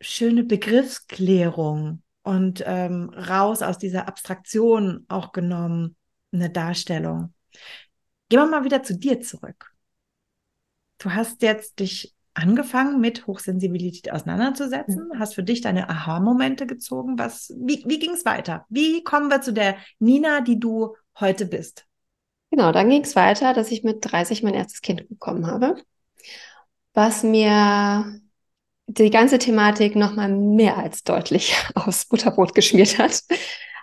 schöne 0.00 0.44
Begriffsklärung 0.44 2.02
und 2.30 2.62
ähm, 2.64 3.10
raus 3.10 3.60
aus 3.60 3.76
dieser 3.76 4.06
Abstraktion 4.06 5.04
auch 5.08 5.32
genommen 5.32 5.96
eine 6.32 6.48
Darstellung. 6.48 7.34
Gehen 8.28 8.38
wir 8.38 8.46
mal 8.46 8.62
wieder 8.62 8.84
zu 8.84 8.96
dir 8.96 9.20
zurück. 9.20 9.72
Du 10.98 11.10
hast 11.10 11.42
jetzt 11.42 11.80
dich 11.80 12.14
angefangen 12.34 13.00
mit 13.00 13.26
Hochsensibilität 13.26 14.12
auseinanderzusetzen, 14.12 15.08
mhm. 15.08 15.18
hast 15.18 15.34
für 15.34 15.42
dich 15.42 15.60
deine 15.60 15.90
Aha-Momente 15.90 16.68
gezogen. 16.68 17.18
Was, 17.18 17.52
wie, 17.58 17.82
wie 17.86 17.98
ging 17.98 18.12
es 18.12 18.24
weiter? 18.24 18.64
Wie 18.68 19.02
kommen 19.02 19.28
wir 19.28 19.40
zu 19.40 19.52
der 19.52 19.76
Nina, 19.98 20.40
die 20.40 20.60
du 20.60 20.94
heute 21.18 21.46
bist? 21.46 21.84
Genau, 22.52 22.70
dann 22.70 22.90
ging 22.90 23.02
es 23.02 23.16
weiter, 23.16 23.54
dass 23.54 23.72
ich 23.72 23.82
mit 23.82 23.98
30 24.02 24.44
mein 24.44 24.54
erstes 24.54 24.82
Kind 24.82 25.08
bekommen 25.08 25.48
habe, 25.48 25.82
was 26.94 27.24
mir 27.24 28.20
die 28.98 29.10
ganze 29.10 29.38
Thematik 29.38 29.94
nochmal 29.94 30.28
mehr 30.28 30.76
als 30.76 31.04
deutlich 31.04 31.54
aufs 31.74 32.06
Butterbrot 32.06 32.54
geschmiert 32.54 32.98
hat. 32.98 33.20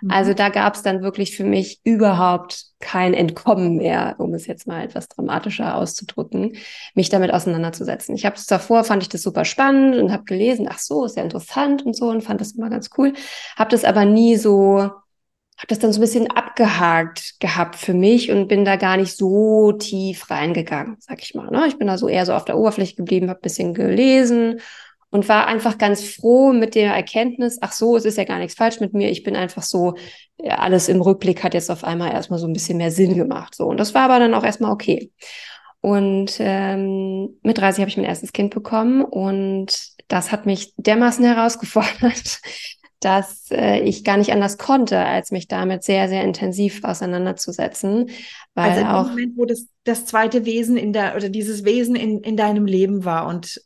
Mhm. 0.02 0.10
Also 0.10 0.34
da 0.34 0.50
gab 0.50 0.74
es 0.74 0.82
dann 0.82 1.02
wirklich 1.02 1.34
für 1.36 1.44
mich 1.44 1.80
überhaupt 1.82 2.66
kein 2.78 3.14
Entkommen 3.14 3.76
mehr, 3.76 4.16
um 4.18 4.34
es 4.34 4.46
jetzt 4.46 4.66
mal 4.66 4.84
etwas 4.84 5.08
dramatischer 5.08 5.76
auszudrücken, 5.76 6.56
mich 6.94 7.08
damit 7.08 7.32
auseinanderzusetzen. 7.32 8.14
Ich 8.14 8.26
habe 8.26 8.36
es 8.36 8.46
davor, 8.46 8.84
fand 8.84 9.02
ich 9.02 9.08
das 9.08 9.22
super 9.22 9.44
spannend 9.44 9.96
und 9.96 10.12
habe 10.12 10.24
gelesen, 10.24 10.68
ach 10.70 10.78
so, 10.78 11.04
ist 11.04 11.16
ja 11.16 11.22
interessant 11.22 11.84
und 11.84 11.96
so 11.96 12.10
und 12.10 12.22
fand 12.22 12.40
das 12.40 12.52
immer 12.52 12.68
ganz 12.68 12.90
cool. 12.98 13.14
Habe 13.56 13.70
das 13.70 13.84
aber 13.84 14.04
nie 14.04 14.36
so, 14.36 14.78
habe 14.80 15.66
das 15.68 15.78
dann 15.78 15.92
so 15.92 15.98
ein 15.98 16.02
bisschen 16.02 16.30
abgehakt 16.30 17.40
gehabt 17.40 17.76
für 17.76 17.94
mich 17.94 18.30
und 18.30 18.46
bin 18.46 18.64
da 18.64 18.76
gar 18.76 18.98
nicht 18.98 19.16
so 19.16 19.72
tief 19.72 20.30
reingegangen, 20.30 20.96
sag 21.00 21.22
ich 21.22 21.34
mal. 21.34 21.50
Ne? 21.50 21.66
Ich 21.66 21.78
bin 21.78 21.88
da 21.88 21.96
so 21.96 22.08
eher 22.08 22.26
so 22.26 22.34
auf 22.34 22.44
der 22.44 22.58
Oberfläche 22.58 22.94
geblieben, 22.94 23.30
habe 23.30 23.40
ein 23.40 23.42
bisschen 23.42 23.72
gelesen 23.74 24.60
und 25.10 25.28
war 25.28 25.46
einfach 25.46 25.78
ganz 25.78 26.04
froh 26.04 26.52
mit 26.52 26.74
der 26.74 26.94
Erkenntnis, 26.94 27.58
ach 27.60 27.72
so, 27.72 27.96
es 27.96 28.04
ist 28.04 28.18
ja 28.18 28.24
gar 28.24 28.38
nichts 28.38 28.54
falsch 28.54 28.80
mit 28.80 28.92
mir, 28.92 29.10
ich 29.10 29.22
bin 29.22 29.36
einfach 29.36 29.62
so, 29.62 29.94
alles 30.46 30.88
im 30.88 31.00
Rückblick 31.00 31.42
hat 31.42 31.54
jetzt 31.54 31.70
auf 31.70 31.84
einmal 31.84 32.12
erstmal 32.12 32.38
so 32.38 32.46
ein 32.46 32.52
bisschen 32.52 32.78
mehr 32.78 32.90
Sinn 32.90 33.16
gemacht. 33.16 33.54
So. 33.54 33.66
Und 33.66 33.78
das 33.78 33.94
war 33.94 34.02
aber 34.02 34.18
dann 34.18 34.34
auch 34.34 34.44
erstmal 34.44 34.70
okay. 34.70 35.10
Und 35.80 36.36
ähm, 36.38 37.38
mit 37.42 37.58
30 37.58 37.80
habe 37.80 37.90
ich 37.90 37.96
mein 37.96 38.06
erstes 38.06 38.32
Kind 38.32 38.52
bekommen 38.52 39.02
und 39.02 39.80
das 40.08 40.32
hat 40.32 40.46
mich 40.46 40.74
dermaßen 40.76 41.24
herausgefordert, 41.34 42.40
dass 43.00 43.50
äh, 43.52 43.80
ich 43.80 44.02
gar 44.04 44.16
nicht 44.16 44.32
anders 44.32 44.58
konnte, 44.58 44.98
als 44.98 45.30
mich 45.30 45.46
damit 45.46 45.84
sehr, 45.84 46.08
sehr 46.08 46.24
intensiv 46.24 46.82
auseinanderzusetzen. 46.82 48.10
Weil 48.54 48.72
also 48.72 48.84
auch 48.86 49.08
Moment, 49.10 49.36
wo 49.36 49.44
das, 49.44 49.68
das 49.84 50.04
zweite 50.04 50.44
Wesen 50.44 50.76
in 50.76 50.92
der 50.92 51.14
oder 51.14 51.28
dieses 51.28 51.64
Wesen 51.64 51.94
in, 51.94 52.20
in 52.22 52.36
deinem 52.36 52.66
Leben 52.66 53.04
war 53.04 53.26
und 53.26 53.60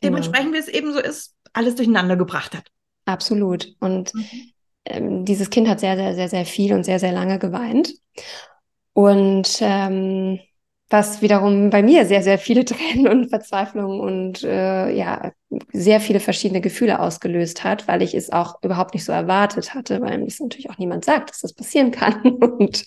genau. 0.00 0.16
dementsprechend, 0.16 0.54
wie 0.54 0.58
es 0.58 0.68
eben 0.68 0.92
so 0.92 1.00
ist, 1.00 1.34
alles 1.52 1.74
durcheinander 1.74 2.16
gebracht 2.16 2.54
hat. 2.54 2.70
Absolut. 3.04 3.74
Und 3.80 4.14
mhm. 4.14 4.52
ähm, 4.84 5.24
dieses 5.24 5.50
Kind 5.50 5.68
hat 5.68 5.80
sehr, 5.80 5.96
sehr, 5.96 6.14
sehr, 6.14 6.28
sehr 6.28 6.44
viel 6.44 6.72
und 6.74 6.84
sehr, 6.84 6.98
sehr 6.98 7.12
lange 7.12 7.38
geweint. 7.38 7.94
Und 8.92 9.58
ähm, 9.60 10.40
was 10.90 11.20
wiederum 11.20 11.70
bei 11.70 11.82
mir 11.82 12.06
sehr, 12.06 12.22
sehr 12.22 12.38
viele 12.38 12.64
Tränen 12.64 13.08
und 13.08 13.28
Verzweiflung 13.28 14.00
und 14.00 14.42
äh, 14.42 14.90
ja, 14.90 15.32
sehr 15.72 16.00
viele 16.00 16.20
verschiedene 16.20 16.60
Gefühle 16.60 17.00
ausgelöst 17.00 17.64
hat, 17.64 17.88
weil 17.88 18.02
ich 18.02 18.14
es 18.14 18.30
auch 18.30 18.62
überhaupt 18.62 18.94
nicht 18.94 19.04
so 19.04 19.12
erwartet 19.12 19.74
hatte, 19.74 20.00
weil 20.00 20.22
es 20.24 20.40
natürlich 20.40 20.70
auch 20.70 20.78
niemand 20.78 21.04
sagt, 21.04 21.30
dass 21.30 21.40
das 21.40 21.54
passieren 21.54 21.90
kann. 21.90 22.20
Und 22.24 22.84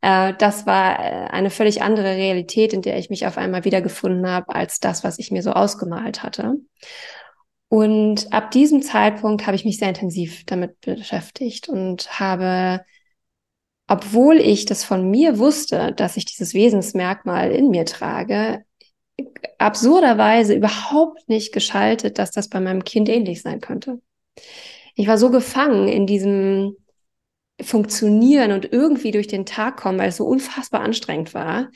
äh, 0.00 0.34
das 0.38 0.66
war 0.66 0.98
äh, 0.98 1.28
eine 1.28 1.50
völlig 1.50 1.82
andere 1.82 2.16
Realität, 2.16 2.72
in 2.72 2.82
der 2.82 2.98
ich 2.98 3.10
mich 3.10 3.26
auf 3.26 3.38
einmal 3.38 3.64
wiedergefunden 3.64 4.26
habe, 4.26 4.54
als 4.54 4.80
das, 4.80 5.04
was 5.04 5.18
ich 5.18 5.30
mir 5.30 5.42
so 5.42 5.52
ausgemalt 5.52 6.22
hatte. 6.22 6.54
Und 7.68 8.32
ab 8.32 8.50
diesem 8.50 8.82
Zeitpunkt 8.82 9.46
habe 9.46 9.54
ich 9.54 9.64
mich 9.64 9.78
sehr 9.78 9.88
intensiv 9.88 10.44
damit 10.44 10.80
beschäftigt 10.80 11.68
und 11.68 12.18
habe 12.18 12.80
obwohl 13.90 14.36
ich 14.36 14.66
das 14.66 14.84
von 14.84 15.10
mir 15.10 15.40
wusste, 15.40 15.92
dass 15.92 16.16
ich 16.16 16.24
dieses 16.24 16.54
Wesensmerkmal 16.54 17.50
in 17.50 17.70
mir 17.70 17.84
trage, 17.84 18.64
absurderweise 19.58 20.54
überhaupt 20.54 21.28
nicht 21.28 21.52
geschaltet, 21.52 22.16
dass 22.16 22.30
das 22.30 22.48
bei 22.48 22.60
meinem 22.60 22.84
Kind 22.84 23.08
ähnlich 23.08 23.42
sein 23.42 23.60
könnte. 23.60 24.00
Ich 24.94 25.08
war 25.08 25.18
so 25.18 25.30
gefangen 25.30 25.88
in 25.88 26.06
diesem 26.06 26.76
Funktionieren 27.60 28.52
und 28.52 28.72
irgendwie 28.72 29.10
durch 29.10 29.26
den 29.26 29.44
Tag 29.44 29.76
kommen, 29.76 29.98
weil 29.98 30.10
es 30.10 30.18
so 30.18 30.24
unfassbar 30.24 30.82
anstrengend 30.82 31.34
war, 31.34 31.68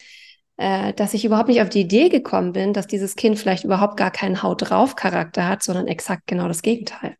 äh, 0.56 0.92
dass 0.92 1.14
ich 1.14 1.24
überhaupt 1.24 1.48
nicht 1.48 1.62
auf 1.62 1.68
die 1.68 1.80
Idee 1.80 2.10
gekommen 2.10 2.52
bin, 2.52 2.72
dass 2.72 2.86
dieses 2.86 3.16
Kind 3.16 3.40
vielleicht 3.40 3.64
überhaupt 3.64 3.96
gar 3.96 4.12
keinen 4.12 4.40
Haut 4.40 4.70
drauf 4.70 4.94
Charakter 4.94 5.48
hat, 5.48 5.64
sondern 5.64 5.88
exakt 5.88 6.28
genau 6.28 6.46
das 6.46 6.62
Gegenteil. 6.62 7.16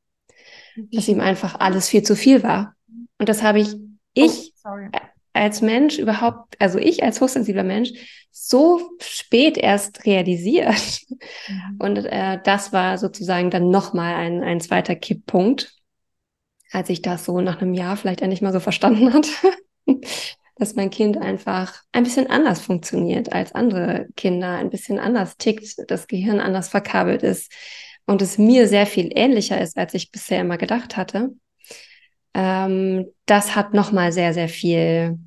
Dass 0.93 1.09
ihm 1.09 1.21
einfach 1.21 1.59
alles 1.59 1.89
viel 1.89 2.05
zu 2.05 2.15
viel 2.15 2.45
war. 2.45 2.77
Und 3.19 3.29
das 3.29 3.43
habe 3.43 3.59
ich 3.59 3.75
ich 4.15 4.54
oh, 4.65 4.99
als 5.35 5.61
Mensch 5.61 5.99
überhaupt, 5.99 6.61
also 6.61 6.79
ich 6.79 7.03
als 7.03 7.21
hochsensibler 7.21 7.65
Mensch, 7.65 7.91
so 8.31 8.81
spät 9.01 9.59
erst 9.59 10.07
realisiert. 10.07 11.01
Mhm. 11.49 11.77
Und 11.79 11.97
äh, 12.07 12.41
das 12.43 12.73
war 12.73 12.99
sozusagen 12.99 13.51
dann 13.51 13.71
nochmal 13.71 14.15
ein, 14.15 14.43
ein 14.43 14.61
zweiter 14.61 14.95
Kipppunkt, 14.95 15.75
als 16.71 16.89
ich 16.89 17.03
das 17.03 17.25
so 17.25 17.41
nach 17.41 17.61
einem 17.61 17.75
Jahr 17.75 17.97
vielleicht 17.97 18.23
endlich 18.23 18.43
mal 18.43 18.53
so 18.53 18.61
verstanden 18.61 19.13
hat, 19.13 19.29
dass 20.57 20.77
mein 20.77 20.91
Kind 20.91 21.19
einfach 21.19 21.83
ein 21.93 22.05
bisschen 22.05 22.31
anders 22.31 22.61
funktioniert 22.61 23.33
als 23.33 23.55
andere 23.55 24.07
Kinder, 24.17 24.57
ein 24.57 24.71
bisschen 24.71 24.99
anders 24.99 25.37
tickt, 25.37 25.77
das 25.89 26.07
Gehirn 26.07 26.41
anders 26.41 26.69
verkabelt 26.69 27.23
ist 27.23 27.53
und 28.07 28.23
es 28.23 28.39
mir 28.39 28.69
sehr 28.69 28.87
viel 28.87 29.11
ähnlicher 29.15 29.61
ist, 29.61 29.77
als 29.77 29.95
ich 29.95 30.13
bisher 30.13 30.41
immer 30.41 30.59
gedacht 30.59 30.97
hatte 30.97 31.31
ähm, 32.35 33.07
das 33.27 33.57
hat 33.57 33.75
nochmal 33.75 34.13
sehr, 34.13 34.35
sehr 34.35 34.49
viel 34.49 35.19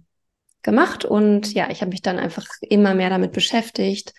gemacht. 0.62 1.06
Und 1.06 1.54
ja, 1.54 1.70
ich 1.70 1.82
habe 1.82 1.92
mich 1.92 2.02
dann 2.02 2.20
einfach 2.20 2.46
immer 2.62 2.94
mehr 2.94 3.10
damit 3.10 3.32
beschäftigt, 3.32 4.14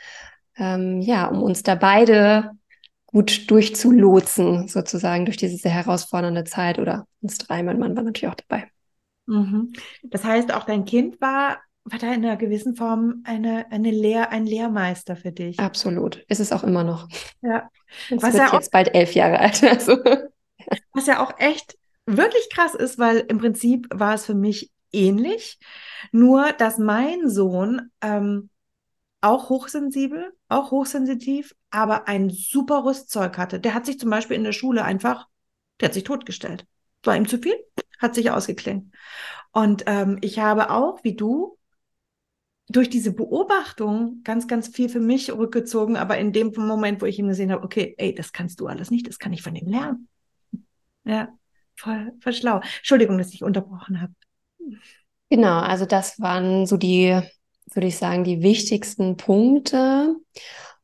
ähm, 0.57 1.01
ja, 1.01 1.27
um 1.27 1.43
uns 1.43 1.63
da 1.63 1.75
beide 1.75 2.51
gut 3.07 3.51
durchzulotsen, 3.51 4.69
sozusagen 4.69 5.25
durch 5.25 5.37
diese 5.37 5.57
sehr 5.57 5.71
herausfordernde 5.71 6.45
Zeit 6.45 6.79
oder 6.79 7.07
uns 7.23 7.39
drei, 7.39 7.63
mein 7.63 7.79
Mann 7.79 7.97
war 7.97 8.03
natürlich 8.03 8.31
auch 8.31 8.37
dabei. 8.49 8.69
Mhm. 9.27 9.73
Das 10.03 10.25
heißt, 10.25 10.53
auch 10.53 10.65
dein 10.65 10.85
Kind 10.85 11.21
war, 11.21 11.59
war 11.85 11.99
da 11.99 12.13
in 12.13 12.25
einer 12.25 12.37
gewissen 12.37 12.77
Form 12.77 13.23
eine, 13.25 13.71
eine 13.71 13.91
Lehr-, 13.91 14.31
ein 14.31 14.47
Lehrmeister 14.47 15.17
für 15.17 15.33
dich. 15.33 15.59
Absolut. 15.59 16.25
Ist 16.29 16.41
es 16.41 16.53
auch 16.53 16.65
immer 16.65 16.85
noch. 16.85 17.09
Ja. 17.41 17.71
Es 18.11 18.23
Was 18.23 18.35
wird 18.35 18.51
ja 18.51 18.53
jetzt 18.53 18.73
bald 18.73 18.95
elf 18.95 19.15
Jahre 19.15 19.39
alt. 19.39 19.63
Also. 19.65 19.99
Was 20.93 21.07
ja 21.07 21.23
auch 21.23 21.39
echt 21.39 21.79
wirklich 22.17 22.49
krass 22.51 22.75
ist, 22.75 22.99
weil 22.99 23.19
im 23.29 23.39
Prinzip 23.39 23.87
war 23.93 24.15
es 24.15 24.25
für 24.27 24.35
mich 24.35 24.71
ähnlich, 24.93 25.59
nur 26.13 26.53
dass 26.53 26.79
mein 26.79 27.29
Sohn 27.29 27.91
ähm, 28.01 28.51
auch 29.21 29.49
hochsensibel, 29.49 30.33
auch 30.49 30.71
hochsensitiv, 30.71 31.55
aber 31.71 32.09
ein 32.09 32.31
super 32.31 32.85
Rüstzeug 32.85 33.37
hatte. 33.37 33.61
Der 33.61 33.75
hat 33.75 33.87
sich 33.87 33.99
zum 33.99 34.11
Beispiel 34.11 34.37
in 34.37 34.45
der 34.45 34.53
Schule 34.53 34.85
einfach, 34.85 35.27
der 35.81 35.89
hat 35.89 35.95
sich 35.95 36.05
totgestellt. 36.05 36.67
War 37.03 37.17
ihm 37.17 37.29
zu 37.29 37.39
viel, 37.39 37.55
hat 37.99 38.15
sich 38.15 38.31
ausgeklingt. 38.31 38.95
Und 39.53 39.85
ähm, 39.87 40.19
ich 40.21 40.39
habe 40.39 40.71
auch, 40.71 41.03
wie 41.05 41.15
du, 41.15 41.59
durch 42.71 42.91
diese 42.91 43.13
Beobachtung 43.13 44.21
ganz, 44.25 44.47
ganz 44.47 44.69
viel 44.69 44.89
für 44.91 45.01
mich 45.01 45.33
rückgezogen, 45.33 45.97
aber 45.97 46.19
in 46.19 46.33
dem 46.33 46.53
Moment, 46.55 47.01
wo 47.01 47.07
ich 47.07 47.19
ihm 47.19 47.29
gesehen 47.29 47.51
habe, 47.51 47.65
okay, 47.65 47.95
ey, 47.97 48.15
das 48.15 48.33
kannst 48.33 48.61
du 48.61 48.67
alles 48.67 48.91
nicht, 48.91 49.09
das 49.09 49.19
kann 49.19 49.33
ich 49.33 49.43
von 49.43 49.57
ihm 49.57 49.69
lernen. 49.69 50.09
Ja. 51.05 51.38
Voll, 51.79 52.13
voll 52.21 52.33
schlau. 52.33 52.61
Entschuldigung, 52.79 53.19
dass 53.19 53.33
ich 53.33 53.45
unterbrochen 53.45 54.01
habe. 54.01 54.13
Genau, 55.31 55.61
also 55.61 55.87
das 55.87 56.21
waren 56.21 56.67
so 56.67 56.77
die, 56.77 57.21
würde 57.73 57.87
ich 57.87 57.97
sagen, 57.97 58.25
die 58.25 58.43
wichtigsten 58.43 59.17
Punkte. 59.17 60.17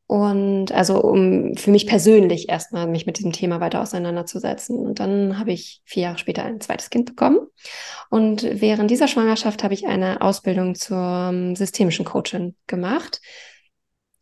Und 0.07 0.71
also 0.71 1.03
um 1.03 1.57
für 1.57 1.71
mich 1.71 1.87
persönlich 1.87 2.49
erstmal 2.49 2.87
mich 2.87 3.07
mit 3.07 3.19
diesem 3.19 3.33
Thema 3.33 3.59
weiter 3.59 3.81
auseinanderzusetzen. 3.81 4.79
Und 4.79 5.01
dann 5.01 5.39
habe 5.39 5.51
ich 5.51 5.83
vier 5.85 6.05
Jahre 6.05 6.19
später 6.19 6.45
ein 6.45 6.61
zweites 6.61 6.91
Kind 6.91 7.07
bekommen. 7.07 7.39
Und 8.11 8.45
während 8.45 8.91
dieser 8.91 9.09
Schwangerschaft 9.09 9.65
habe 9.65 9.75
ich 9.75 9.89
eine 9.89 10.21
Ausbildung 10.21 10.77
zur 10.77 11.55
systemischen 11.57 12.05
Coachin 12.05 12.55
gemacht. 12.69 13.21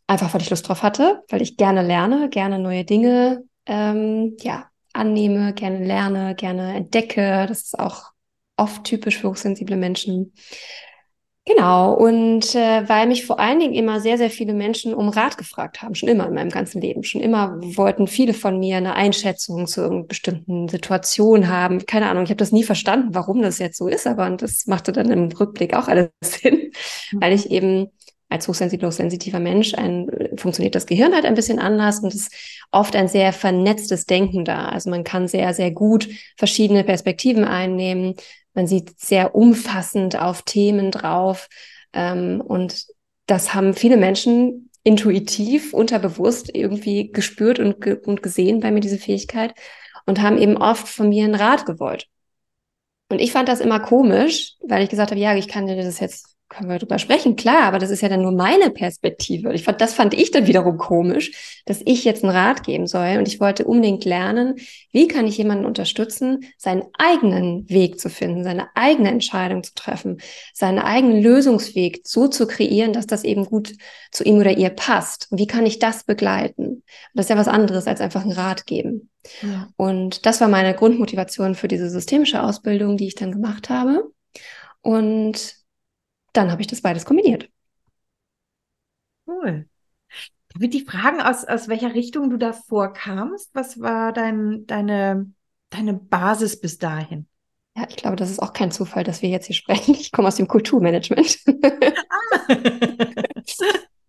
Einfach 0.07 0.33
weil 0.33 0.41
ich 0.41 0.51
Lust 0.51 0.69
drauf 0.69 0.83
hatte, 0.83 1.23
weil 1.29 1.43
ich 1.43 1.59
gerne 1.59 1.83
lerne, 1.83 2.31
gerne 2.31 2.59
neue 2.59 2.85
Dinge 2.85 3.43
ähm, 3.67 4.37
ja, 4.41 4.72
annehme, 4.93 5.55
gerne 5.55 5.85
lerne, 5.85 6.35
gerne 6.35 6.75
entdecke. 6.75 7.47
Das 7.49 7.63
ist 7.63 7.79
auch 7.79 8.13
oft 8.57 8.85
typisch 8.85 9.19
für 9.19 9.31
hochsensible 9.31 9.77
Menschen. 9.77 10.33
Genau, 11.45 11.95
und 11.95 12.55
äh, 12.55 12.89
weil 12.89 13.09
mich 13.09 13.27
vor 13.27 13.41
allen 13.41 13.59
Dingen 13.59 13.75
immer 13.75 13.99
sehr, 13.99 14.17
sehr 14.17 14.31
viele 14.31 14.55
Menschen 14.55 14.95
um 14.95 15.09
Rat 15.09 15.37
gefragt 15.37 15.83
haben, 15.83 15.97
schon 15.97 16.09
immer 16.09 16.29
in 16.29 16.35
meinem 16.35 16.51
ganzen 16.51 16.81
Leben. 16.81 17.03
Schon 17.03 17.21
immer 17.21 17.59
wollten 17.61 18.07
viele 18.07 18.33
von 18.33 18.61
mir 18.61 18.77
eine 18.77 18.95
Einschätzung 18.95 19.67
zu 19.67 19.81
irgendeiner 19.81 20.07
bestimmten 20.07 20.69
Situation 20.69 21.49
haben. 21.49 21.85
Keine 21.85 22.09
Ahnung, 22.09 22.23
ich 22.23 22.31
habe 22.31 22.37
das 22.37 22.53
nie 22.53 22.63
verstanden, 22.63 23.09
warum 23.13 23.43
das 23.43 23.59
jetzt 23.59 23.77
so 23.77 23.89
ist, 23.89 24.07
aber 24.07 24.31
das 24.31 24.67
machte 24.69 24.93
dann 24.93 25.11
im 25.11 25.33
Rückblick 25.33 25.75
auch 25.75 25.89
alles 25.89 26.11
Sinn, 26.21 26.71
mhm. 27.11 27.21
weil 27.21 27.33
ich 27.33 27.51
eben 27.51 27.91
als 28.33 28.49
hochsensibler, 28.49 28.89
hochsensitiver 28.89 29.39
Mensch 29.39 29.75
ein, 29.75 30.09
funktioniert 30.37 30.75
das 30.75 30.87
Gehirn 30.87 31.15
halt 31.15 31.25
ein 31.25 31.35
bisschen 31.35 31.59
anders 31.59 32.01
und 32.01 32.09
es 32.15 32.23
ist 32.23 32.35
oft 32.71 32.97
ein 32.97 33.09
sehr 33.09 33.33
vernetztes 33.33 34.07
Denken 34.07 34.45
da. 34.45 34.69
Also 34.69 34.91
man 34.91 35.05
kann 35.05 35.29
sehr, 35.29 35.55
sehr 35.55 35.71
gut 35.71 36.09
verschiedene 36.37 36.83
Perspektiven 36.83 37.45
einnehmen. 37.45 38.15
Man 38.55 38.67
sieht 38.67 38.99
sehr 38.99 39.35
umfassend 39.35 40.21
auf 40.21 40.43
Themen 40.43 40.91
drauf. 40.91 41.49
Ähm, 41.93 42.41
und 42.41 42.87
das 43.27 43.55
haben 43.55 43.75
viele 43.75 43.97
Menschen 43.97 44.71
intuitiv, 44.85 45.73
unterbewusst 45.73 46.51
irgendwie 46.53 47.13
gespürt 47.13 47.59
und, 47.59 47.81
ge 47.81 47.99
und 48.05 48.23
gesehen 48.23 48.61
bei 48.61 48.71
mir, 48.71 48.81
diese 48.81 48.99
Fähigkeit, 48.99 49.55
und 50.07 50.21
haben 50.21 50.39
eben 50.39 50.57
oft 50.57 50.89
von 50.89 51.09
mir 51.09 51.25
einen 51.25 51.35
Rat 51.35 51.67
gewollt. 51.67 52.09
Und 53.09 53.21
ich 53.21 53.31
fand 53.31 53.49
das 53.49 53.61
immer 53.61 53.79
komisch, 53.79 54.55
weil 54.61 54.83
ich 54.83 54.91
gesagt 54.91 55.11
habe, 55.11 55.21
ja, 55.21 55.37
ich 55.37 55.47
kann 55.47 55.67
dir 55.67 55.77
das 55.77 56.01
jetzt 56.01 56.32
können 56.53 56.69
wir 56.69 56.79
drüber 56.79 56.99
sprechen, 56.99 57.35
klar, 57.35 57.65
aber 57.65 57.79
das 57.79 57.91
ist 57.91 58.03
ja 58.03 58.09
dann 58.09 58.23
nur 58.23 58.33
meine 58.33 58.71
Perspektive. 58.71 59.53
Ich 59.53 59.65
fand, 59.65 59.81
das 59.81 59.95
fand 59.95 60.15
ich 60.15 60.31
dann 60.31 60.47
wiederum 60.47 60.77
komisch, 60.77 61.63
dass 61.67 61.81
ich 61.85 62.05
jetzt 62.05 62.23
einen 62.23 62.35
Rat 62.35 62.65
geben 62.65 62.87
soll. 62.87 63.17
Und 63.19 63.27
ich 63.27 63.41
wollte 63.41 63.65
unbedingt 63.65 64.05
lernen, 64.05 64.57
wie 64.93 65.09
kann 65.09 65.27
ich 65.27 65.39
jemanden 65.39 65.65
unterstützen, 65.65 66.45
seinen 66.59 66.85
eigenen 66.99 67.69
Weg 67.69 67.99
zu 67.99 68.11
finden, 68.11 68.45
seine 68.45 68.69
eigene 68.75 69.11
Entscheidung 69.11 69.63
zu 69.63 69.75
treffen, 69.75 70.21
seinen 70.53 70.79
eigenen 70.79 71.23
Lösungsweg 71.23 72.03
so 72.05 72.29
zu 72.29 72.47
kreieren, 72.47 72.93
dass 72.93 73.07
das 73.07 73.25
eben 73.25 73.47
gut 73.47 73.73
zu 74.11 74.23
ihm 74.23 74.39
oder 74.39 74.57
ihr 74.57 74.71
passt. 74.71 75.29
Und 75.31 75.39
wie 75.39 75.47
kann 75.47 75.67
ich 75.67 75.79
das 75.79 76.05
begleiten? 76.05 76.67
Und 76.67 76.85
das 77.15 77.27
ist 77.27 77.31
ja 77.31 77.39
was 77.39 77.49
anderes 77.49 77.87
als 77.87 78.01
einfach 78.01 78.23
einen 78.23 78.33
Rat 78.33 78.67
geben. 78.67 79.11
Ja. 79.43 79.69
Und 79.77 80.27
das 80.27 80.41
war 80.41 80.49
meine 80.49 80.75
Grundmotivation 80.75 81.55
für 81.55 81.69
diese 81.69 81.89
systemische 81.89 82.43
Ausbildung, 82.43 82.97
die 82.97 83.07
ich 83.07 83.15
dann 83.15 83.33
gemacht 83.33 83.71
habe. 83.71 84.11
Und 84.83 85.62
dann 86.33 86.51
habe 86.51 86.61
ich 86.63 86.67
das 86.67 86.81
beides 86.81 87.05
kombiniert. 87.05 87.49
Cool. 89.27 89.69
Ich 90.59 90.71
die 90.71 90.85
fragen, 90.85 91.21
aus, 91.21 91.45
aus 91.45 91.69
welcher 91.69 91.95
Richtung 91.95 92.29
du 92.31 92.37
da 92.37 92.53
vorkamst? 92.53 93.51
Was 93.55 93.81
war 93.81 94.13
dein, 94.13 94.67
deine, 94.67 95.33
deine 95.71 95.95
Basis 95.95 96.61
bis 96.61 96.79
dahin? 96.79 97.27
Ja, 97.75 97.87
ich 97.89 97.97
glaube, 97.97 98.17
das 98.17 98.31
ist 98.31 98.41
auch 98.41 98.53
kein 98.53 98.71
Zufall, 98.71 99.03
dass 99.03 99.23
wir 99.23 99.31
jetzt 99.31 99.47
hier 99.47 99.57
sprechen. 99.57 99.95
Ich 99.95 100.13
komme 100.13 100.29
aus 100.29 100.37
dem 100.37 100.49
Kulturmanagement. 100.49 101.39
Ah. 101.49 102.49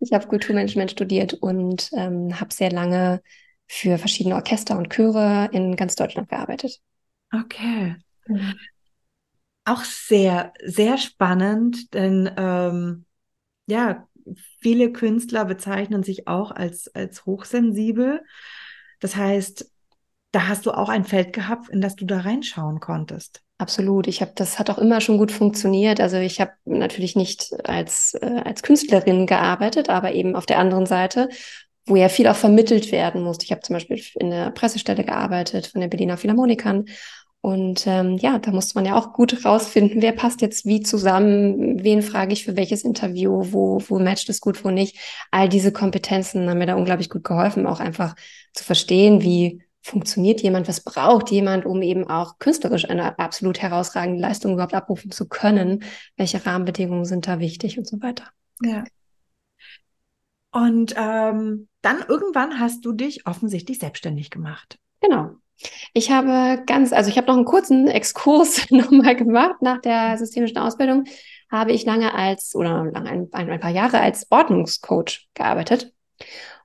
ich 0.00 0.12
habe 0.12 0.26
Kulturmanagement 0.26 0.90
studiert 0.90 1.32
und 1.34 1.90
ähm, 1.94 2.38
habe 2.38 2.52
sehr 2.52 2.70
lange 2.70 3.22
für 3.66 3.96
verschiedene 3.96 4.34
Orchester 4.34 4.76
und 4.76 4.90
Chöre 4.90 5.48
in 5.52 5.76
ganz 5.76 5.96
Deutschland 5.96 6.28
gearbeitet. 6.28 6.80
Okay. 7.32 7.96
Mhm 8.26 8.54
auch 9.64 9.84
sehr, 9.84 10.52
sehr 10.64 10.98
spannend, 10.98 11.94
denn 11.94 12.30
ähm, 12.36 13.04
ja, 13.66 14.06
viele 14.60 14.92
Künstler 14.92 15.44
bezeichnen 15.44 16.02
sich 16.02 16.28
auch 16.28 16.50
als, 16.50 16.94
als 16.94 17.26
hochsensibel. 17.26 18.22
Das 19.00 19.16
heißt, 19.16 19.70
da 20.32 20.48
hast 20.48 20.66
du 20.66 20.72
auch 20.72 20.88
ein 20.88 21.04
Feld 21.04 21.32
gehabt, 21.32 21.68
in 21.68 21.80
das 21.80 21.96
du 21.96 22.04
da 22.04 22.20
reinschauen 22.20 22.80
konntest. 22.80 23.42
Absolut. 23.58 24.08
Ich 24.08 24.20
habe, 24.20 24.32
das 24.34 24.58
hat 24.58 24.68
auch 24.68 24.78
immer 24.78 25.00
schon 25.00 25.16
gut 25.16 25.30
funktioniert. 25.30 26.00
Also 26.00 26.16
ich 26.16 26.40
habe 26.40 26.52
natürlich 26.64 27.14
nicht 27.14 27.54
als, 27.64 28.14
äh, 28.14 28.42
als 28.44 28.62
Künstlerin 28.62 29.26
gearbeitet, 29.26 29.88
aber 29.88 30.12
eben 30.12 30.34
auf 30.34 30.46
der 30.46 30.58
anderen 30.58 30.86
Seite, 30.86 31.28
wo 31.86 31.94
ja 31.94 32.08
viel 32.08 32.26
auch 32.26 32.36
vermittelt 32.36 32.90
werden 32.90 33.22
musste. 33.22 33.44
Ich 33.44 33.52
habe 33.52 33.60
zum 33.60 33.74
Beispiel 33.74 34.02
in 34.18 34.30
der 34.30 34.50
Pressestelle 34.50 35.04
gearbeitet 35.04 35.68
von 35.68 35.80
der 35.80 35.88
Berliner 35.88 36.16
Philharmonikern. 36.16 36.86
Und 37.44 37.86
ähm, 37.86 38.16
ja, 38.16 38.38
da 38.38 38.52
musste 38.52 38.74
man 38.74 38.86
ja 38.86 38.96
auch 38.96 39.12
gut 39.12 39.44
rausfinden, 39.44 40.00
wer 40.00 40.12
passt 40.12 40.40
jetzt 40.40 40.64
wie 40.64 40.80
zusammen, 40.80 41.84
wen 41.84 42.00
frage 42.00 42.32
ich 42.32 42.42
für 42.42 42.56
welches 42.56 42.84
Interview, 42.84 43.52
wo, 43.52 43.82
wo 43.86 43.98
matcht 43.98 44.30
es 44.30 44.40
gut, 44.40 44.64
wo 44.64 44.70
nicht. 44.70 44.96
All 45.30 45.50
diese 45.50 45.70
Kompetenzen 45.70 46.48
haben 46.48 46.56
mir 46.56 46.64
da 46.64 46.74
unglaublich 46.74 47.10
gut 47.10 47.22
geholfen, 47.22 47.66
auch 47.66 47.80
einfach 47.80 48.16
zu 48.54 48.64
verstehen, 48.64 49.20
wie 49.20 49.62
funktioniert 49.82 50.40
jemand, 50.40 50.68
was 50.68 50.80
braucht 50.80 51.30
jemand, 51.30 51.66
um 51.66 51.82
eben 51.82 52.08
auch 52.08 52.38
künstlerisch 52.38 52.88
eine 52.88 53.18
absolut 53.18 53.60
herausragende 53.60 54.22
Leistung 54.22 54.54
überhaupt 54.54 54.72
abrufen 54.72 55.10
zu 55.10 55.28
können, 55.28 55.84
welche 56.16 56.46
Rahmenbedingungen 56.46 57.04
sind 57.04 57.28
da 57.28 57.40
wichtig 57.40 57.76
und 57.76 57.86
so 57.86 58.00
weiter. 58.00 58.24
Ja. 58.62 58.84
Und 60.50 60.94
ähm, 60.96 61.68
dann 61.82 61.98
irgendwann 62.08 62.58
hast 62.58 62.86
du 62.86 62.92
dich 62.92 63.26
offensichtlich 63.26 63.80
selbstständig 63.80 64.30
gemacht. 64.30 64.78
Genau. 65.02 65.32
Ich 65.92 66.10
habe 66.10 66.62
ganz, 66.66 66.92
also 66.92 67.10
ich 67.10 67.16
habe 67.16 67.28
noch 67.28 67.36
einen 67.36 67.44
kurzen 67.44 67.88
Exkurs 67.88 68.66
nochmal 68.70 69.16
gemacht 69.16 69.62
nach 69.62 69.80
der 69.80 70.18
systemischen 70.18 70.58
Ausbildung. 70.58 71.04
Habe 71.50 71.72
ich 71.72 71.84
lange 71.84 72.14
als 72.14 72.54
oder 72.54 72.84
lange 72.84 73.10
ein, 73.10 73.28
ein 73.32 73.60
paar 73.60 73.70
Jahre 73.70 74.00
als 74.00 74.26
Ordnungscoach 74.30 75.28
gearbeitet 75.34 75.92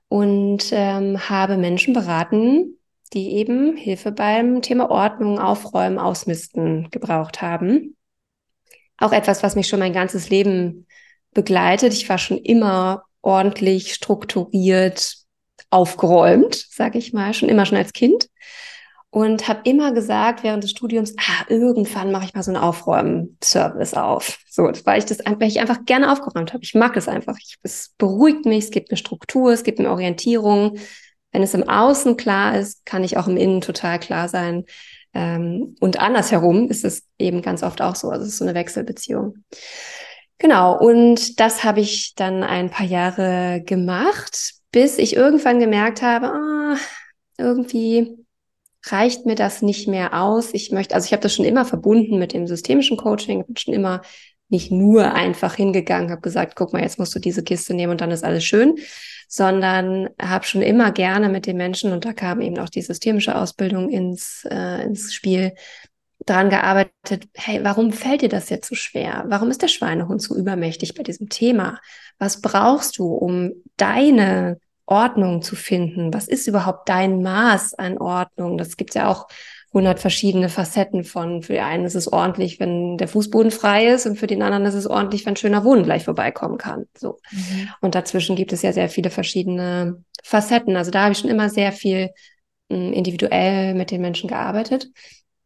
und 0.08 0.70
ähm, 0.72 1.28
habe 1.28 1.56
Menschen 1.56 1.94
beraten, 1.94 2.78
die 3.12 3.32
eben 3.34 3.76
Hilfe 3.76 4.10
beim 4.10 4.62
Thema 4.62 4.90
Ordnung, 4.90 5.38
Aufräumen, 5.38 5.98
Ausmisten 5.98 6.90
gebraucht 6.90 7.42
haben. 7.42 7.96
Auch 8.98 9.12
etwas, 9.12 9.42
was 9.42 9.56
mich 9.56 9.68
schon 9.68 9.78
mein 9.78 9.92
ganzes 9.92 10.28
Leben 10.30 10.86
begleitet. 11.32 11.92
Ich 11.92 12.08
war 12.08 12.18
schon 12.18 12.38
immer 12.38 13.04
ordentlich, 13.22 13.94
strukturiert, 13.94 15.16
aufgeräumt, 15.70 16.54
sage 16.54 16.98
ich 16.98 17.12
mal, 17.12 17.32
schon 17.32 17.48
immer 17.48 17.66
schon 17.66 17.78
als 17.78 17.92
Kind 17.92 18.28
und 19.10 19.48
habe 19.48 19.60
immer 19.64 19.92
gesagt 19.92 20.44
während 20.44 20.62
des 20.62 20.70
Studiums, 20.70 21.14
ah, 21.18 21.44
irgendwann 21.48 22.12
mache 22.12 22.26
ich 22.26 22.34
mal 22.34 22.44
so 22.44 22.52
einen 22.52 22.62
Aufräumen-Service 22.62 23.94
auf. 23.94 24.38
So, 24.48 24.70
weil 24.84 24.98
ich 24.98 25.04
das 25.04 25.18
weil 25.18 25.48
ich 25.48 25.60
einfach 25.60 25.84
gerne 25.84 26.12
aufgeräumt 26.12 26.52
habe. 26.52 26.62
Ich 26.62 26.74
mag 26.74 26.96
es 26.96 27.08
einfach. 27.08 27.36
Ich, 27.38 27.56
es 27.62 27.94
beruhigt 27.98 28.44
mich, 28.44 28.64
es 28.64 28.70
gibt 28.70 28.90
eine 28.90 28.96
Struktur, 28.96 29.52
es 29.52 29.64
gibt 29.64 29.80
eine 29.80 29.90
Orientierung. 29.90 30.78
Wenn 31.32 31.42
es 31.42 31.54
im 31.54 31.68
Außen 31.68 32.16
klar 32.16 32.56
ist, 32.56 32.86
kann 32.86 33.02
ich 33.02 33.16
auch 33.16 33.26
im 33.26 33.36
Innen 33.36 33.60
total 33.60 33.98
klar 33.98 34.28
sein. 34.28 34.64
Ähm, 35.12 35.74
und 35.80 35.98
andersherum 35.98 36.68
ist 36.68 36.84
es 36.84 37.02
eben 37.18 37.42
ganz 37.42 37.64
oft 37.64 37.82
auch 37.82 37.96
so. 37.96 38.10
Also 38.10 38.22
es 38.22 38.30
ist 38.30 38.38
so 38.38 38.44
eine 38.44 38.54
Wechselbeziehung. 38.54 39.38
Genau, 40.38 40.78
und 40.78 41.40
das 41.40 41.64
habe 41.64 41.80
ich 41.80 42.14
dann 42.14 42.44
ein 42.44 42.70
paar 42.70 42.86
Jahre 42.86 43.60
gemacht, 43.66 44.54
bis 44.70 44.98
ich 44.98 45.16
irgendwann 45.16 45.58
gemerkt 45.58 46.00
habe, 46.00 46.28
ah, 46.28 46.76
irgendwie 47.36 48.19
reicht 48.86 49.26
mir 49.26 49.34
das 49.34 49.62
nicht 49.62 49.88
mehr 49.88 50.20
aus. 50.20 50.54
Ich 50.54 50.70
möchte, 50.72 50.94
also 50.94 51.06
ich 51.06 51.12
habe 51.12 51.22
das 51.22 51.34
schon 51.34 51.44
immer 51.44 51.64
verbunden 51.64 52.18
mit 52.18 52.32
dem 52.32 52.46
systemischen 52.46 52.96
Coaching, 52.96 53.44
bin 53.44 53.56
schon 53.56 53.74
immer 53.74 54.02
nicht 54.48 54.72
nur 54.72 55.12
einfach 55.14 55.54
hingegangen, 55.54 56.10
habe 56.10 56.22
gesagt, 56.22 56.56
guck 56.56 56.72
mal, 56.72 56.82
jetzt 56.82 56.98
musst 56.98 57.14
du 57.14 57.18
diese 57.20 57.44
Kiste 57.44 57.72
nehmen 57.72 57.92
und 57.92 58.00
dann 58.00 58.10
ist 58.10 58.24
alles 58.24 58.44
schön, 58.44 58.76
sondern 59.28 60.08
habe 60.20 60.44
schon 60.44 60.62
immer 60.62 60.90
gerne 60.90 61.28
mit 61.28 61.46
den 61.46 61.56
Menschen, 61.56 61.92
und 61.92 62.04
da 62.04 62.12
kam 62.12 62.40
eben 62.40 62.58
auch 62.58 62.68
die 62.68 62.82
systemische 62.82 63.36
Ausbildung 63.36 63.90
ins, 63.90 64.44
äh, 64.50 64.82
ins 64.82 65.14
Spiel, 65.14 65.52
dran 66.26 66.50
gearbeitet, 66.50 67.28
hey, 67.34 67.60
warum 67.62 67.92
fällt 67.92 68.22
dir 68.22 68.28
das 68.28 68.50
jetzt 68.50 68.68
so 68.68 68.74
schwer? 68.74 69.24
Warum 69.28 69.50
ist 69.50 69.62
der 69.62 69.68
Schweinehund 69.68 70.20
so 70.20 70.36
übermächtig 70.36 70.94
bei 70.94 71.02
diesem 71.02 71.28
Thema? 71.28 71.80
Was 72.18 72.42
brauchst 72.42 72.98
du, 72.98 73.06
um 73.06 73.52
deine 73.76 74.58
Ordnung 74.90 75.40
zu 75.40 75.56
finden. 75.56 76.12
Was 76.12 76.28
ist 76.28 76.46
überhaupt 76.46 76.88
dein 76.88 77.22
Maß 77.22 77.74
an 77.74 77.96
Ordnung? 77.98 78.58
Das 78.58 78.76
gibt 78.76 78.94
ja 78.94 79.08
auch 79.08 79.28
hundert 79.72 80.00
verschiedene 80.00 80.48
Facetten 80.48 81.04
von. 81.04 81.42
Für 81.42 81.52
den 81.52 81.62
einen 81.62 81.84
ist 81.84 81.94
es 81.94 82.12
ordentlich, 82.12 82.58
wenn 82.58 82.98
der 82.98 83.06
Fußboden 83.06 83.52
frei 83.52 83.86
ist 83.86 84.06
und 84.06 84.18
für 84.18 84.26
den 84.26 84.42
anderen 84.42 84.64
ist 84.64 84.74
es 84.74 84.88
ordentlich, 84.88 85.24
wenn 85.24 85.36
schöner 85.36 85.64
Wohnen 85.64 85.84
gleich 85.84 86.04
vorbeikommen 86.04 86.58
kann. 86.58 86.86
So. 86.98 87.20
Mhm. 87.30 87.68
Und 87.80 87.94
dazwischen 87.94 88.34
gibt 88.34 88.52
es 88.52 88.62
ja 88.62 88.72
sehr 88.72 88.88
viele 88.88 89.10
verschiedene 89.10 90.02
Facetten. 90.24 90.76
Also 90.76 90.90
da 90.90 91.02
habe 91.04 91.12
ich 91.12 91.18
schon 91.18 91.30
immer 91.30 91.48
sehr 91.48 91.70
viel 91.70 92.10
hm, 92.70 92.92
individuell 92.92 93.74
mit 93.74 93.92
den 93.92 94.00
Menschen 94.00 94.28
gearbeitet 94.28 94.88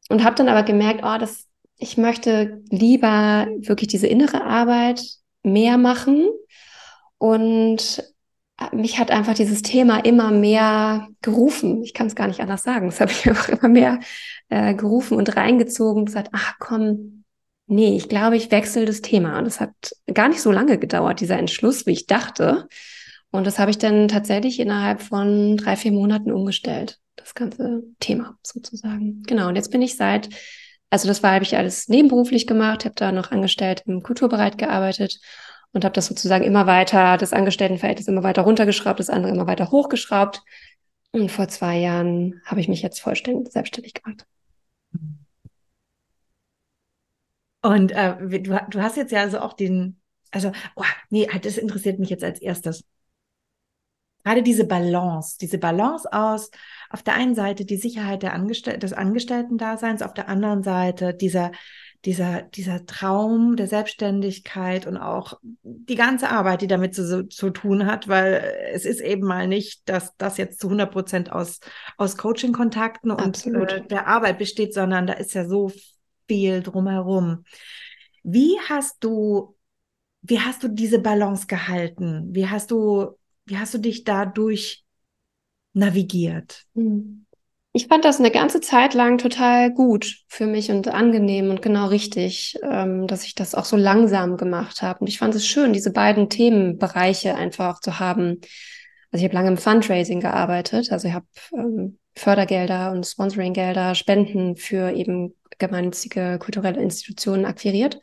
und 0.08 0.24
habe 0.24 0.36
dann 0.36 0.48
aber 0.48 0.62
gemerkt, 0.62 1.02
oh, 1.04 1.18
das, 1.18 1.46
ich 1.76 1.98
möchte 1.98 2.62
lieber 2.70 3.46
wirklich 3.58 3.88
diese 3.88 4.06
innere 4.06 4.42
Arbeit 4.42 5.02
mehr 5.42 5.76
machen 5.76 6.30
und 7.18 8.13
mich 8.72 8.98
hat 8.98 9.10
einfach 9.10 9.34
dieses 9.34 9.62
Thema 9.62 9.98
immer 10.04 10.30
mehr 10.30 11.08
gerufen. 11.22 11.82
Ich 11.82 11.94
kann 11.94 12.06
es 12.06 12.14
gar 12.14 12.28
nicht 12.28 12.40
anders 12.40 12.62
sagen. 12.62 12.86
Das 12.86 13.00
habe 13.00 13.12
ich 13.12 13.26
einfach 13.28 13.48
immer 13.48 13.68
mehr 13.68 14.00
äh, 14.48 14.74
gerufen 14.74 15.16
und 15.16 15.36
reingezogen 15.36 16.00
und 16.00 16.06
gesagt, 16.06 16.30
ach 16.32 16.54
komm, 16.58 17.24
nee, 17.66 17.96
ich 17.96 18.08
glaube, 18.08 18.36
ich 18.36 18.50
wechsle 18.50 18.84
das 18.84 19.00
Thema. 19.00 19.38
Und 19.38 19.46
es 19.46 19.60
hat 19.60 19.72
gar 20.12 20.28
nicht 20.28 20.42
so 20.42 20.52
lange 20.52 20.78
gedauert, 20.78 21.20
dieser 21.20 21.38
Entschluss, 21.38 21.86
wie 21.86 21.92
ich 21.92 22.06
dachte. 22.06 22.68
Und 23.30 23.46
das 23.46 23.58
habe 23.58 23.70
ich 23.70 23.78
dann 23.78 24.08
tatsächlich 24.08 24.60
innerhalb 24.60 25.02
von 25.02 25.56
drei, 25.56 25.76
vier 25.76 25.92
Monaten 25.92 26.30
umgestellt. 26.30 26.98
Das 27.16 27.34
ganze 27.34 27.82
Thema 28.00 28.38
sozusagen. 28.42 29.22
Genau. 29.26 29.48
Und 29.48 29.56
jetzt 29.56 29.70
bin 29.70 29.82
ich 29.82 29.96
seit, 29.96 30.28
also 30.90 31.08
das 31.08 31.22
war, 31.22 31.32
habe 31.32 31.44
ich 31.44 31.56
alles 31.56 31.88
nebenberuflich 31.88 32.46
gemacht, 32.46 32.84
habe 32.84 32.94
da 32.96 33.12
noch 33.12 33.30
angestellt 33.30 33.82
im 33.86 34.02
Kulturbereich 34.02 34.56
gearbeitet 34.56 35.20
und 35.74 35.84
habe 35.84 35.92
das 35.92 36.06
sozusagen 36.06 36.44
immer 36.44 36.66
weiter, 36.66 37.18
das 37.18 37.32
Angestelltenverhältnis 37.32 38.08
immer 38.08 38.22
weiter 38.22 38.42
runtergeschraubt, 38.42 39.00
das 39.00 39.10
andere 39.10 39.32
immer 39.32 39.46
weiter 39.46 39.70
hochgeschraubt. 39.70 40.42
Und 41.10 41.30
vor 41.30 41.48
zwei 41.48 41.78
Jahren 41.78 42.40
habe 42.44 42.60
ich 42.60 42.68
mich 42.68 42.80
jetzt 42.80 43.00
vollständig 43.00 43.52
selbstständig 43.52 43.94
gemacht. 43.94 44.24
Und 47.62 47.92
äh, 47.92 48.40
du, 48.40 48.60
du 48.70 48.82
hast 48.82 48.96
jetzt 48.96 49.10
ja 49.10 49.20
also 49.20 49.40
auch 49.40 49.52
den, 49.52 50.00
also, 50.30 50.52
oh, 50.76 50.84
nee, 51.10 51.28
halt, 51.28 51.44
das 51.44 51.58
interessiert 51.58 51.98
mich 51.98 52.10
jetzt 52.10 52.24
als 52.24 52.40
erstes. 52.40 52.84
Gerade 54.22 54.42
diese 54.42 54.64
Balance, 54.64 55.38
diese 55.40 55.58
Balance 55.58 56.10
aus, 56.12 56.50
auf 56.88 57.02
der 57.02 57.14
einen 57.14 57.34
Seite 57.34 57.64
die 57.64 57.76
Sicherheit 57.76 58.22
der 58.22 58.32
Angestell 58.32 58.78
des 58.78 58.92
Angestellten-Daseins, 58.92 60.02
auf 60.02 60.14
der 60.14 60.28
anderen 60.28 60.62
Seite 60.62 61.14
dieser, 61.14 61.50
dieser, 62.04 62.42
dieser 62.42 62.84
Traum 62.84 63.56
der 63.56 63.66
Selbstständigkeit 63.66 64.86
und 64.86 64.98
auch 64.98 65.38
die 65.62 65.94
ganze 65.94 66.28
Arbeit, 66.30 66.60
die 66.60 66.66
damit 66.66 66.94
zu, 66.94 67.26
zu 67.28 67.50
tun 67.50 67.86
hat, 67.86 68.08
weil 68.08 68.56
es 68.72 68.84
ist 68.84 69.00
eben 69.00 69.26
mal 69.26 69.48
nicht, 69.48 69.88
dass 69.88 70.14
das 70.16 70.36
jetzt 70.36 70.60
zu 70.60 70.66
100 70.66 70.90
Prozent 70.90 71.32
aus, 71.32 71.60
aus 71.96 72.16
Coaching-Kontakten 72.16 73.10
und 73.10 73.46
äh, 73.46 73.86
der 73.86 74.06
Arbeit 74.06 74.38
besteht, 74.38 74.74
sondern 74.74 75.06
da 75.06 75.14
ist 75.14 75.34
ja 75.34 75.48
so 75.48 75.72
viel 76.28 76.62
drumherum. 76.62 77.44
Wie 78.22 78.58
hast 78.68 79.02
du, 79.02 79.56
wie 80.22 80.40
hast 80.40 80.62
du 80.62 80.68
diese 80.68 80.98
Balance 80.98 81.46
gehalten? 81.46 82.28
Wie 82.34 82.48
hast 82.48 82.70
du, 82.70 83.18
wie 83.46 83.56
hast 83.56 83.72
du 83.72 83.78
dich 83.78 84.04
dadurch 84.04 84.84
navigiert? 85.72 86.64
Hm. 86.74 87.23
Ich 87.76 87.88
fand 87.88 88.04
das 88.04 88.20
eine 88.20 88.30
ganze 88.30 88.60
Zeit 88.60 88.94
lang 88.94 89.18
total 89.18 89.72
gut 89.72 90.18
für 90.28 90.46
mich 90.46 90.70
und 90.70 90.86
angenehm 90.86 91.50
und 91.50 91.60
genau 91.60 91.88
richtig, 91.88 92.56
ähm, 92.62 93.08
dass 93.08 93.24
ich 93.24 93.34
das 93.34 93.56
auch 93.56 93.64
so 93.64 93.76
langsam 93.76 94.36
gemacht 94.36 94.80
habe. 94.80 95.00
Und 95.00 95.08
ich 95.08 95.18
fand 95.18 95.34
es 95.34 95.44
schön, 95.44 95.72
diese 95.72 95.92
beiden 95.92 96.30
Themenbereiche 96.30 97.34
einfach 97.34 97.80
zu 97.80 97.98
haben. 97.98 98.40
Also 99.10 99.24
ich 99.24 99.24
habe 99.24 99.34
lange 99.34 99.48
im 99.48 99.56
Fundraising 99.56 100.20
gearbeitet, 100.20 100.92
also 100.92 101.08
ich 101.08 101.14
habe 101.14 101.26
ähm, 101.52 101.98
Fördergelder 102.14 102.92
und 102.92 103.06
Sponsoringgelder, 103.06 103.96
Spenden 103.96 104.54
für 104.54 104.92
eben 104.92 105.34
gemeinnützige 105.58 106.38
kulturelle 106.38 106.80
Institutionen 106.80 107.44
akquiriert 107.44 107.98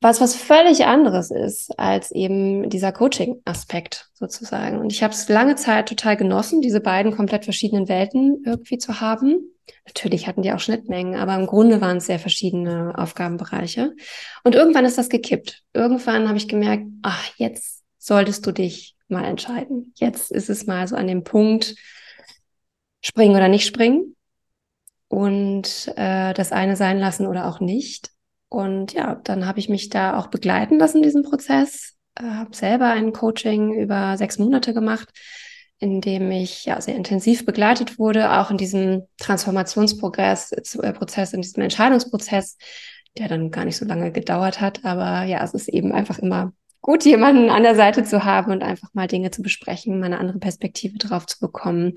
was 0.00 0.20
was 0.20 0.34
völlig 0.34 0.86
anderes 0.86 1.30
ist 1.30 1.78
als 1.78 2.10
eben 2.10 2.70
dieser 2.70 2.92
Coaching-Aspekt 2.92 4.10
sozusagen. 4.14 4.78
Und 4.78 4.92
ich 4.92 5.02
habe 5.02 5.12
es 5.12 5.28
lange 5.28 5.56
Zeit 5.56 5.88
total 5.88 6.16
genossen, 6.16 6.62
diese 6.62 6.80
beiden 6.80 7.14
komplett 7.14 7.44
verschiedenen 7.44 7.88
Welten 7.88 8.42
irgendwie 8.46 8.78
zu 8.78 9.00
haben. 9.00 9.40
Natürlich 9.86 10.26
hatten 10.26 10.42
die 10.42 10.52
auch 10.52 10.60
Schnittmengen, 10.60 11.16
aber 11.16 11.34
im 11.34 11.46
Grunde 11.46 11.80
waren 11.80 11.98
es 11.98 12.06
sehr 12.06 12.18
verschiedene 12.18 12.94
Aufgabenbereiche. 12.96 13.94
Und 14.42 14.54
irgendwann 14.54 14.84
ist 14.84 14.98
das 14.98 15.10
gekippt. 15.10 15.62
Irgendwann 15.74 16.28
habe 16.28 16.38
ich 16.38 16.48
gemerkt, 16.48 16.86
ach, 17.02 17.30
jetzt 17.36 17.82
solltest 17.98 18.46
du 18.46 18.52
dich 18.52 18.96
mal 19.08 19.24
entscheiden. 19.24 19.92
Jetzt 19.96 20.30
ist 20.30 20.48
es 20.48 20.66
mal 20.66 20.88
so 20.88 20.96
an 20.96 21.06
dem 21.06 21.24
Punkt, 21.24 21.74
springen 23.02 23.36
oder 23.36 23.48
nicht 23.48 23.66
springen 23.66 24.16
und 25.08 25.92
äh, 25.96 26.32
das 26.34 26.52
eine 26.52 26.76
sein 26.76 26.98
lassen 26.98 27.26
oder 27.26 27.48
auch 27.48 27.60
nicht. 27.60 28.10
Und 28.50 28.92
ja, 28.92 29.14
dann 29.14 29.46
habe 29.46 29.60
ich 29.60 29.68
mich 29.68 29.88
da 29.88 30.18
auch 30.18 30.26
begleiten 30.26 30.78
lassen 30.78 30.98
in 30.98 31.02
diesem 31.04 31.22
Prozess, 31.22 31.96
äh, 32.16 32.24
habe 32.24 32.54
selber 32.54 32.86
ein 32.86 33.12
Coaching 33.12 33.72
über 33.72 34.16
sechs 34.18 34.38
Monate 34.38 34.74
gemacht, 34.74 35.08
in 35.78 36.00
dem 36.00 36.30
ich 36.32 36.64
ja 36.64 36.80
sehr 36.80 36.96
intensiv 36.96 37.46
begleitet 37.46 37.98
wurde, 37.98 38.38
auch 38.38 38.50
in 38.50 38.58
diesem 38.58 39.04
Transformationsprozess, 39.18 40.50
äh, 40.52 40.92
Prozess, 40.92 41.32
in 41.32 41.42
diesem 41.42 41.62
Entscheidungsprozess, 41.62 42.58
der 43.16 43.28
dann 43.28 43.52
gar 43.52 43.64
nicht 43.64 43.76
so 43.76 43.84
lange 43.84 44.10
gedauert 44.10 44.60
hat. 44.60 44.84
Aber 44.84 45.22
ja, 45.22 45.42
es 45.44 45.54
ist 45.54 45.68
eben 45.68 45.92
einfach 45.92 46.18
immer 46.18 46.52
gut, 46.80 47.04
jemanden 47.04 47.50
an 47.50 47.62
der 47.62 47.76
Seite 47.76 48.02
zu 48.02 48.24
haben 48.24 48.50
und 48.50 48.64
einfach 48.64 48.88
mal 48.94 49.06
Dinge 49.06 49.30
zu 49.30 49.42
besprechen, 49.42 50.00
mal 50.00 50.06
eine 50.06 50.18
andere 50.18 50.40
Perspektive 50.40 50.98
drauf 50.98 51.24
zu 51.26 51.38
bekommen. 51.38 51.94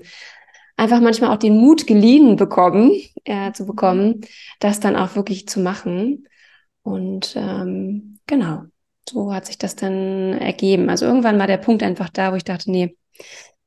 Einfach 0.76 1.00
manchmal 1.00 1.30
auch 1.30 1.38
den 1.38 1.56
Mut 1.56 1.88
geliehen 1.88 2.36
bekommen, 2.36 2.92
äh, 3.24 3.50
zu 3.52 3.66
bekommen, 3.66 4.20
das 4.60 4.78
dann 4.78 4.94
auch 4.94 5.16
wirklich 5.16 5.48
zu 5.48 5.58
machen. 5.58 6.28
Und 6.84 7.34
ähm, 7.34 8.20
genau, 8.26 8.64
so 9.08 9.32
hat 9.32 9.46
sich 9.46 9.58
das 9.58 9.74
dann 9.74 10.34
ergeben. 10.34 10.90
Also 10.90 11.06
irgendwann 11.06 11.38
war 11.38 11.46
der 11.46 11.56
Punkt 11.56 11.82
einfach 11.82 12.10
da, 12.10 12.30
wo 12.30 12.36
ich 12.36 12.44
dachte, 12.44 12.70
nee, 12.70 12.96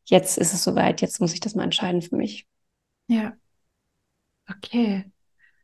jetzt 0.06 0.38
ist 0.38 0.54
es 0.54 0.64
soweit, 0.64 1.02
jetzt 1.02 1.20
muss 1.20 1.34
ich 1.34 1.40
das 1.40 1.56
mal 1.56 1.64
entscheiden 1.64 2.02
für 2.04 2.16
mich. 2.16 2.48
Ja. 3.08 3.34
Okay. 4.50 5.12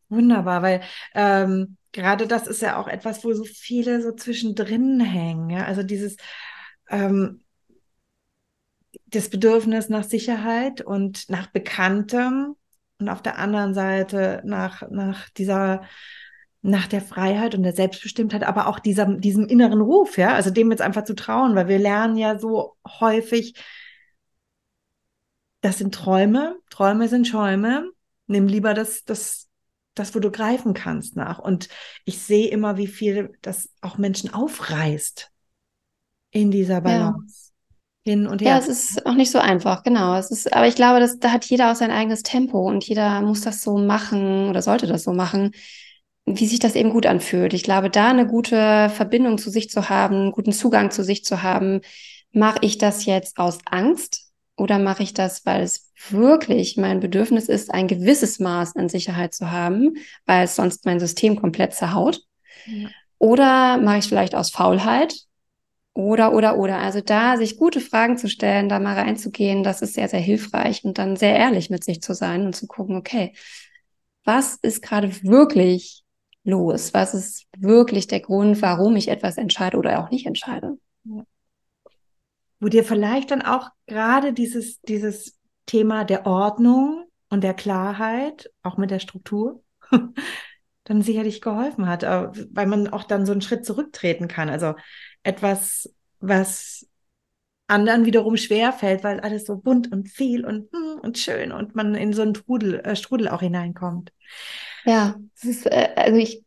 Wunderbar, 0.10 0.64
weil 0.64 0.82
ähm, 1.14 1.78
gerade 1.92 2.28
das 2.28 2.48
ist 2.48 2.62
ja 2.62 2.78
auch 2.78 2.88
etwas, 2.88 3.24
wo 3.24 3.34
so 3.34 3.44
viele 3.46 4.02
so 4.02 4.12
zwischendrin 4.12 5.00
hängen. 5.00 5.50
Ja? 5.52 5.66
Also 5.66 5.84
dieses 5.84 6.18
ähm, 6.90 7.44
das 9.06 9.30
Bedürfnis 9.30 9.90
nach 9.90 10.04
Sicherheit 10.04 10.82
und 10.82 11.30
nach 11.30 11.48
Bekanntem 11.48 12.56
und 13.00 13.10
auf 13.10 13.22
der 13.22 13.38
anderen 13.38 13.76
Seite 13.76 14.42
nach, 14.44 14.90
nach 14.90 15.30
dieser 15.30 15.84
nach 16.64 16.88
der 16.88 17.02
Freiheit 17.02 17.56
und 17.56 17.64
der 17.64 17.74
Selbstbestimmtheit, 17.74 18.44
aber 18.44 18.68
auch 18.68 18.80
dieser, 18.80 19.06
diesem 19.06 19.46
inneren 19.46 19.82
Ruf, 19.82 20.18
ja, 20.18 20.34
also 20.34 20.50
dem 20.50 20.72
jetzt 20.72 20.82
einfach 20.82 21.04
zu 21.04 21.14
trauen, 21.14 21.56
weil 21.56 21.68
wir 21.68 21.78
lernen 21.78 22.16
ja 22.16 22.40
so 22.40 22.78
häufig, 22.88 23.56
das 25.60 25.78
sind 25.78 25.94
Träume, 25.94 26.58
Träume 26.70 27.10
sind 27.10 27.28
Schäume. 27.28 27.92
Nimm 28.28 28.48
lieber 28.48 28.74
das, 28.74 29.04
das, 29.04 29.50
das, 29.94 30.16
wo 30.16 30.20
du 30.20 30.32
greifen 30.32 30.74
kannst 30.74 31.18
nach. 31.18 31.40
Und 31.40 31.68
ich 32.06 32.22
sehe 32.22 32.50
immer, 32.50 32.78
wie 32.78 32.88
viel 32.88 33.38
das 33.42 33.70
auch 33.82 33.98
Menschen 33.98 34.34
aufreißt 34.34 35.32
in 36.32 36.50
dieser 36.50 36.82
Balance. 36.82 37.52
Ja. 38.06 38.12
Hin 38.12 38.28
und 38.28 38.42
her. 38.42 38.52
Ja, 38.52 38.58
es 38.58 38.68
ist 38.68 39.06
auch 39.06 39.14
nicht 39.14 39.32
so 39.32 39.40
einfach, 39.40 39.84
genau. 39.84 40.16
Es 40.16 40.32
ist, 40.32 40.54
aber 40.54 40.68
ich 40.68 40.76
glaube, 40.76 41.00
dass, 41.00 41.20
da 41.20 41.32
hat 41.32 41.46
jeder 41.46 41.72
auch 41.72 41.76
sein 41.76 41.92
eigenes 41.92 42.24
Tempo 42.24 42.68
und 42.68 42.86
jeder 42.86 43.22
muss 43.22 43.42
das 43.42 43.62
so 43.62 43.78
machen 43.78 44.50
oder 44.50 44.62
sollte 44.62 44.88
das 44.88 45.04
so 45.04 45.14
machen, 45.14 45.54
wie 46.26 46.46
sich 46.48 46.60
das 46.60 46.76
eben 46.76 46.90
gut 46.90 47.06
anfühlt. 47.06 47.54
Ich 47.54 47.64
glaube, 47.64 47.90
da 47.90 48.10
eine 48.10 48.28
gute 48.28 48.90
Verbindung 48.90 49.38
zu 49.38 49.50
sich 49.50 49.70
zu 49.70 49.90
haben, 49.90 50.16
einen 50.16 50.32
guten 50.32 50.54
Zugang 50.54 50.92
zu 50.92 51.04
sich 51.04 51.26
zu 51.26 51.44
haben, 51.44 51.82
mache 52.32 52.60
ich 52.62 52.78
das 52.78 53.06
jetzt 53.06 53.38
aus 53.38 53.60
Angst 53.66 54.32
oder 54.56 54.80
mache 54.80 55.04
ich 55.04 55.14
das, 55.14 55.46
weil 55.46 55.64
es 55.64 55.92
wirklich 56.10 56.78
mein 56.78 57.00
Bedürfnis 57.00 57.50
ist, 57.50 57.74
ein 57.74 57.88
gewisses 57.88 58.40
Maß 58.40 58.76
an 58.76 58.90
Sicherheit 58.90 59.34
zu 59.34 59.52
haben, 59.52 59.96
weil 60.26 60.46
es 60.46 60.56
sonst 60.56 60.86
mein 60.86 61.00
System 61.00 61.40
komplett 61.40 61.74
zerhaut? 61.74 62.22
Ja. 62.66 62.90
Oder 63.18 63.78
mache 63.78 64.00
ich 64.00 64.08
vielleicht 64.08 64.36
aus 64.36 64.52
Faulheit? 64.52 65.16
Oder, 65.94 66.34
oder, 66.34 66.58
oder. 66.58 66.80
Also 66.80 67.02
da 67.02 67.38
sich 67.38 67.58
gute 67.58 67.80
Fragen 67.80 68.18
zu 68.18 68.28
stellen, 68.28 68.68
da 68.68 68.80
mal 68.80 68.96
reinzugehen, 68.96 69.64
das 69.64 69.82
ist 69.82 69.94
sehr, 69.94 70.08
sehr 70.08 70.20
hilfreich 70.20 70.84
und 70.84 70.98
dann 70.98 71.16
sehr 71.16 71.36
ehrlich 71.36 71.70
mit 71.70 71.84
sich 71.84 72.02
zu 72.02 72.14
sein 72.14 72.46
und 72.46 72.56
zu 72.56 72.68
gucken, 72.68 72.96
okay, 72.96 73.34
was 74.24 74.56
ist 74.62 74.82
gerade 74.82 75.24
wirklich 75.24 76.03
los? 76.44 76.94
Was 76.94 77.14
ist 77.14 77.46
wirklich 77.58 78.08
der 78.08 78.20
Grund, 78.20 78.62
warum 78.62 78.96
ich 78.96 79.08
etwas 79.08 79.38
entscheide 79.38 79.78
oder 79.78 80.04
auch 80.04 80.10
nicht 80.10 80.26
entscheide? 80.26 80.78
Ja 81.06 81.24
wo 82.64 82.70
dir 82.70 82.86
vielleicht 82.86 83.32
dann 83.32 83.42
auch 83.42 83.70
gerade 83.88 84.32
dieses, 84.32 84.82
dieses 84.82 85.38
Thema 85.66 86.06
der 86.06 86.26
Ordnung 86.26 87.06
und 87.30 87.44
der 87.44 87.54
Klarheit, 87.54 88.50
auch 88.64 88.78
mit 88.78 88.90
der 88.90 89.00
Struktur, 89.00 89.62
dann 90.86 91.02
sicherlich 91.02 91.42
geholfen 91.42 91.90
hat, 91.90 92.04
äh, 92.04 92.30
weil 92.52 92.68
man 92.68 92.88
auch 92.88 93.04
dann 93.04 93.26
so 93.26 93.34
einen 93.34 93.42
Schritt 93.42 93.66
zurücktreten 93.66 94.30
kann. 94.30 94.50
Also 94.50 94.76
etwas, 95.24 95.94
was 96.22 96.88
anderen 97.68 98.06
wiederum 98.06 98.38
schwer 98.38 98.72
fällt, 98.72 99.04
weil 99.04 99.20
alles 99.20 99.46
so 99.46 99.58
bunt 99.58 99.92
und 99.92 100.08
viel 100.08 100.46
und, 100.46 100.72
hm, 100.72 101.00
und 101.02 101.18
schön 101.18 101.52
und 101.52 101.76
man 101.76 101.96
in 101.96 102.14
so 102.14 102.22
einen 102.22 102.34
Strudel, 102.36 102.80
äh, 102.80 102.96
Strudel 102.96 103.28
auch 103.28 103.42
hineinkommt. 103.42 104.14
Ja, 104.86 105.16
ist, 105.42 105.66
äh, 105.66 105.90
also 105.96 106.18
ich, 106.18 106.44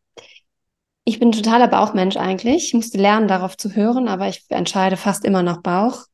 ich 1.05 1.18
bin 1.18 1.33
totaler 1.33 1.68
Bauchmensch 1.68 2.16
eigentlich. 2.16 2.66
Ich 2.68 2.75
musste 2.75 2.99
lernen, 2.99 3.29
darauf 3.29 3.57
zu 3.57 3.75
hören, 3.75 4.09
aber 4.09 4.29
ich 4.29 4.44
entscheide 4.49 4.96
fast 4.96 5.25
immer 5.25 5.42
nach 5.42 5.62
Bauch. 5.62 6.05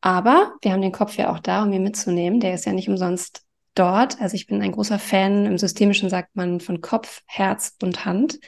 Aber 0.00 0.54
wir 0.62 0.72
haben 0.72 0.82
den 0.82 0.92
Kopf 0.92 1.16
ja 1.16 1.32
auch 1.32 1.40
da, 1.40 1.62
um 1.64 1.72
ihn 1.72 1.82
mitzunehmen. 1.82 2.40
Der 2.40 2.54
ist 2.54 2.66
ja 2.66 2.72
nicht 2.72 2.88
umsonst 2.88 3.42
dort. 3.74 4.20
Also 4.20 4.34
ich 4.36 4.46
bin 4.46 4.62
ein 4.62 4.72
großer 4.72 4.98
Fan. 4.98 5.46
Im 5.46 5.58
Systemischen 5.58 6.10
sagt 6.10 6.36
man 6.36 6.60
von 6.60 6.80
Kopf, 6.80 7.22
Herz 7.26 7.76
und 7.82 8.04
Hand. 8.04 8.40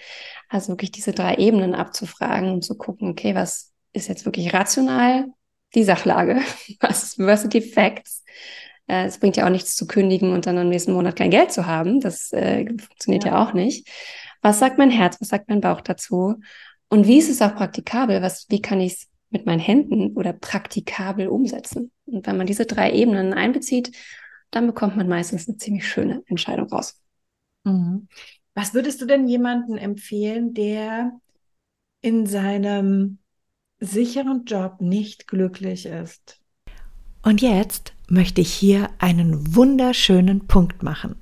Also 0.48 0.70
wirklich 0.72 0.92
diese 0.92 1.12
drei 1.12 1.36
Ebenen 1.36 1.74
abzufragen 1.74 2.52
und 2.52 2.64
zu 2.64 2.76
gucken, 2.76 3.10
okay, 3.10 3.34
was 3.34 3.72
ist 3.92 4.08
jetzt 4.08 4.24
wirklich 4.26 4.52
rational 4.54 5.26
die 5.74 5.84
Sachlage? 5.84 6.40
Was, 6.80 7.18
was 7.18 7.42
sind 7.42 7.54
die 7.54 7.60
Facts? 7.62 8.22
Äh, 8.86 9.06
es 9.06 9.18
bringt 9.18 9.36
ja 9.36 9.46
auch 9.46 9.50
nichts 9.50 9.76
zu 9.76 9.86
kündigen 9.86 10.32
und 10.32 10.46
dann 10.46 10.58
am 10.58 10.68
nächsten 10.68 10.92
Monat 10.92 11.16
kein 11.16 11.30
Geld 11.30 11.52
zu 11.52 11.66
haben. 11.66 12.00
Das 12.00 12.32
äh, 12.32 12.66
funktioniert 12.66 13.24
ja. 13.24 13.32
ja 13.32 13.42
auch 13.42 13.52
nicht. 13.52 13.88
Was 14.42 14.58
sagt 14.58 14.78
mein 14.78 14.90
Herz? 14.90 15.20
Was 15.20 15.28
sagt 15.28 15.48
mein 15.48 15.60
Bauch 15.60 15.80
dazu? 15.80 16.36
Und 16.88 17.06
wie 17.06 17.18
ist 17.18 17.30
es 17.30 17.42
auch 17.42 17.54
praktikabel? 17.54 18.22
Was, 18.22 18.46
wie 18.48 18.62
kann 18.62 18.80
ich 18.80 18.92
es 18.92 19.08
mit 19.30 19.46
meinen 19.46 19.58
Händen 19.58 20.16
oder 20.16 20.32
praktikabel 20.32 21.28
umsetzen? 21.28 21.90
Und 22.06 22.26
wenn 22.26 22.36
man 22.36 22.46
diese 22.46 22.66
drei 22.66 22.92
Ebenen 22.92 23.34
einbezieht, 23.34 23.92
dann 24.50 24.66
bekommt 24.66 24.96
man 24.96 25.08
meistens 25.08 25.48
eine 25.48 25.56
ziemlich 25.56 25.88
schöne 25.88 26.22
Entscheidung 26.26 26.68
raus. 26.68 27.00
Mhm. 27.64 28.08
Was 28.54 28.72
würdest 28.72 29.00
du 29.02 29.06
denn 29.06 29.28
jemandem 29.28 29.76
empfehlen, 29.76 30.54
der 30.54 31.12
in 32.00 32.26
seinem 32.26 33.18
sicheren 33.80 34.44
Job 34.44 34.80
nicht 34.80 35.26
glücklich 35.26 35.86
ist? 35.86 36.40
Und 37.22 37.42
jetzt 37.42 37.95
möchte 38.08 38.40
ich 38.40 38.52
hier 38.52 38.90
einen 38.98 39.54
wunderschönen 39.54 40.46
Punkt 40.46 40.82
machen 40.82 41.16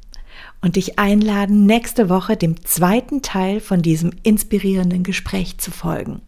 und 0.61 0.77
dich 0.77 0.99
einladen, 0.99 1.67
nächste 1.67 2.09
Woche 2.09 2.37
dem 2.37 2.65
zweiten 2.65 3.23
Teil 3.23 3.61
von 3.61 3.83
diesem 3.83 4.13
inspirierenden 4.23 5.03
Gespräch 5.03 5.59
zu 5.59 5.71
folgen. 5.71 6.23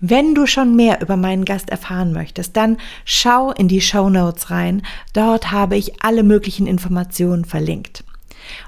Wenn 0.00 0.34
du 0.34 0.46
schon 0.46 0.76
mehr 0.76 1.00
über 1.00 1.16
meinen 1.16 1.44
Gast 1.44 1.70
erfahren 1.70 2.12
möchtest, 2.12 2.56
dann 2.56 2.76
schau 3.04 3.50
in 3.52 3.66
die 3.66 3.80
Show 3.80 4.08
Notes 4.08 4.50
rein. 4.50 4.82
Dort 5.12 5.50
habe 5.50 5.76
ich 5.76 6.02
alle 6.02 6.22
möglichen 6.22 6.66
Informationen 6.66 7.44
verlinkt. 7.44 8.04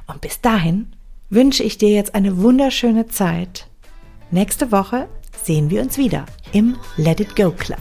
Und 0.07 0.21
bis 0.21 0.41
dahin 0.41 0.89
wünsche 1.29 1.63
ich 1.63 1.79
dir 1.79 1.91
jetzt 1.91 2.15
eine 2.15 2.39
wunderschöne 2.39 3.07
Zeit. 3.07 3.69
Nächste 4.33 4.73
Woche 4.73 5.09
sehen 5.45 5.71
wir 5.71 5.83
uns 5.83 5.97
wieder 5.97 6.27
im 6.53 6.77
Let 6.97 7.21
It 7.21 7.37
Go 7.37 7.53
Club. 7.53 7.79